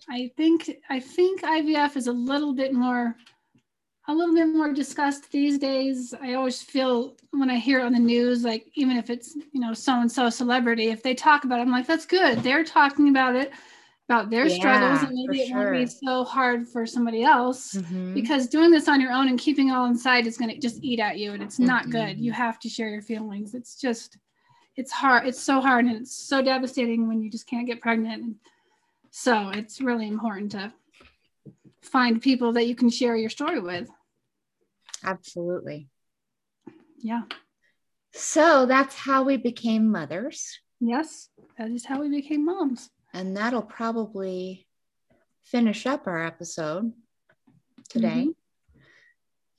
I 0.09 0.31
think 0.35 0.69
I 0.89 0.99
think 0.99 1.41
IVF 1.41 1.95
is 1.95 2.07
a 2.07 2.13
little 2.13 2.53
bit 2.53 2.73
more 2.73 3.15
a 4.09 4.13
little 4.13 4.33
bit 4.33 4.47
more 4.47 4.73
discussed 4.73 5.31
these 5.31 5.59
days. 5.59 6.15
I 6.19 6.33
always 6.33 6.61
feel 6.61 7.15
when 7.31 7.49
I 7.49 7.57
hear 7.57 7.79
it 7.79 7.83
on 7.83 7.93
the 7.93 7.99
news, 7.99 8.43
like 8.43 8.65
even 8.73 8.97
if 8.97 9.09
it's 9.09 9.35
you 9.35 9.61
know 9.61 9.73
so 9.73 10.01
and 10.01 10.11
so 10.11 10.29
celebrity, 10.29 10.87
if 10.87 11.03
they 11.03 11.13
talk 11.13 11.43
about 11.43 11.59
it, 11.59 11.61
I'm 11.61 11.71
like, 11.71 11.85
that's 11.85 12.07
good. 12.07 12.39
They're 12.39 12.63
talking 12.63 13.09
about 13.09 13.35
it, 13.35 13.51
about 14.09 14.31
their 14.31 14.47
yeah, 14.47 14.55
struggles, 14.55 15.03
and 15.03 15.13
maybe 15.13 15.43
it 15.43 15.49
sure. 15.49 15.71
won't 15.71 15.77
be 15.77 15.85
so 15.85 16.23
hard 16.23 16.67
for 16.67 16.87
somebody 16.87 17.23
else. 17.23 17.75
Mm-hmm. 17.75 18.15
Because 18.15 18.47
doing 18.47 18.71
this 18.71 18.87
on 18.87 18.99
your 18.99 19.11
own 19.11 19.27
and 19.27 19.37
keeping 19.37 19.69
it 19.69 19.73
all 19.73 19.85
inside 19.85 20.25
is 20.25 20.37
going 20.37 20.49
to 20.49 20.59
just 20.59 20.83
eat 20.83 20.99
at 20.99 21.19
you, 21.19 21.33
and 21.33 21.43
it's 21.43 21.55
mm-hmm. 21.55 21.67
not 21.67 21.91
good. 21.91 22.19
You 22.19 22.31
have 22.31 22.59
to 22.61 22.69
share 22.69 22.89
your 22.89 23.03
feelings. 23.03 23.53
It's 23.53 23.79
just 23.79 24.17
it's 24.75 24.93
hard 24.93 25.27
it's 25.27 25.43
so 25.43 25.59
hard 25.59 25.83
and 25.83 25.97
it's 25.97 26.15
so 26.15 26.41
devastating 26.41 27.05
when 27.05 27.21
you 27.21 27.29
just 27.29 27.45
can't 27.45 27.67
get 27.67 27.81
pregnant 27.81 28.37
so 29.11 29.49
it's 29.49 29.81
really 29.81 30.07
important 30.07 30.51
to 30.51 30.71
find 31.81 32.21
people 32.21 32.53
that 32.53 32.65
you 32.65 32.75
can 32.75 32.89
share 32.89 33.17
your 33.17 33.29
story 33.29 33.59
with 33.59 33.89
absolutely 35.03 35.88
yeah 36.99 37.23
so 38.13 38.65
that's 38.65 38.95
how 38.95 39.23
we 39.23 39.38
became 39.38 39.91
mothers 39.91 40.59
yes 40.79 41.29
that 41.57 41.69
is 41.69 41.85
how 41.85 41.99
we 42.01 42.09
became 42.09 42.45
moms 42.45 42.89
and 43.13 43.38
that'll 43.38 43.62
probably 43.62 44.67
finish 45.43 45.85
up 45.85 46.07
our 46.07 46.25
episode 46.25 46.91
today 47.89 48.25
mm-hmm. 48.27 48.39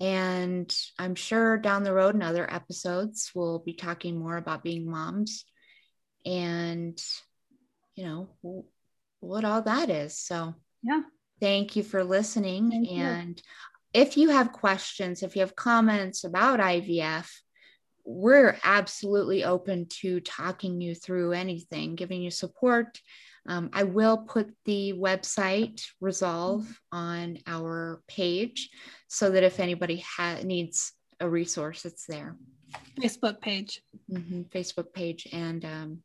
And 0.00 0.74
I'm 0.98 1.14
sure 1.14 1.58
down 1.58 1.84
the 1.84 1.92
road 1.92 2.14
in 2.14 2.22
other 2.22 2.50
episodes, 2.50 3.30
we'll 3.34 3.58
be 3.58 3.74
talking 3.74 4.18
more 4.18 4.38
about 4.38 4.64
being 4.64 4.90
moms 4.90 5.44
and, 6.24 6.98
you 7.96 8.06
know, 8.06 8.64
what 9.20 9.44
all 9.44 9.60
that 9.60 9.90
is. 9.90 10.18
So, 10.18 10.54
yeah. 10.82 11.02
Thank 11.38 11.76
you 11.76 11.82
for 11.82 12.04
listening. 12.04 12.70
Thank 12.70 12.90
and 12.90 13.38
you. 13.38 13.44
If 13.92 14.16
you 14.16 14.30
have 14.30 14.52
questions, 14.52 15.22
if 15.22 15.34
you 15.34 15.40
have 15.40 15.56
comments 15.56 16.24
about 16.24 16.60
IVF, 16.60 17.28
we're 18.04 18.56
absolutely 18.64 19.44
open 19.44 19.86
to 20.00 20.20
talking 20.20 20.80
you 20.80 20.94
through 20.94 21.32
anything, 21.32 21.94
giving 21.96 22.22
you 22.22 22.30
support. 22.30 23.00
Um, 23.46 23.70
I 23.72 23.84
will 23.84 24.18
put 24.18 24.50
the 24.64 24.92
website 24.92 25.82
Resolve 26.00 26.66
on 26.92 27.38
our 27.46 28.02
page 28.08 28.70
so 29.08 29.30
that 29.30 29.42
if 29.42 29.60
anybody 29.60 30.04
ha- 30.16 30.40
needs 30.44 30.92
a 31.20 31.28
resource, 31.28 31.84
it's 31.84 32.06
there. 32.06 32.36
Facebook 33.00 33.40
page. 33.40 33.82
Mm-hmm, 34.10 34.42
Facebook 34.42 34.92
page 34.92 35.26
and 35.32 35.64
um, 35.64 36.02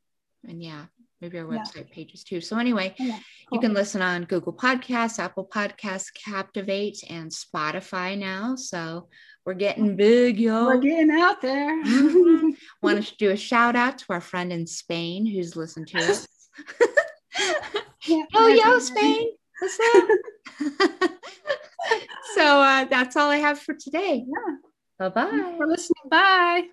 and 0.47 0.61
yeah, 0.61 0.85
maybe 1.21 1.37
our 1.39 1.45
website 1.45 1.87
yeah. 1.87 1.93
pages 1.93 2.23
too. 2.23 2.41
So 2.41 2.57
anyway, 2.57 2.93
yeah, 2.97 3.11
cool. 3.11 3.19
you 3.53 3.59
can 3.59 3.73
listen 3.73 4.01
on 4.01 4.25
Google 4.25 4.53
Podcasts, 4.53 5.19
Apple 5.19 5.45
Podcasts, 5.45 6.07
Captivate, 6.13 7.03
and 7.09 7.31
Spotify 7.31 8.17
now. 8.17 8.55
So 8.55 9.07
we're 9.45 9.53
getting 9.53 9.95
big, 9.95 10.39
yo. 10.39 10.65
We're 10.65 10.77
getting 10.77 11.11
out 11.11 11.41
there. 11.41 11.83
mm-hmm. 11.83 12.49
Want 12.81 13.05
to 13.05 13.17
do 13.17 13.31
a 13.31 13.37
shout 13.37 13.75
out 13.75 13.99
to 13.99 14.05
our 14.09 14.21
friend 14.21 14.51
in 14.51 14.65
Spain 14.65 15.25
who's 15.25 15.55
listened 15.55 15.87
to 15.89 15.99
us. 15.99 16.27
yeah, 18.07 18.23
oh, 18.33 18.47
yo, 18.47 18.79
Spain. 18.79 19.29
What's 19.59 19.79
up? 19.95 21.11
so 22.35 22.59
uh, 22.59 22.85
that's 22.85 23.15
all 23.15 23.29
I 23.29 23.37
have 23.37 23.59
for 23.59 23.75
today. 23.75 24.25
Yeah. 24.27 24.55
Bye 24.97 25.09
bye. 25.09 25.53
For 25.57 25.67
listening. 25.67 26.09
Bye. 26.09 26.63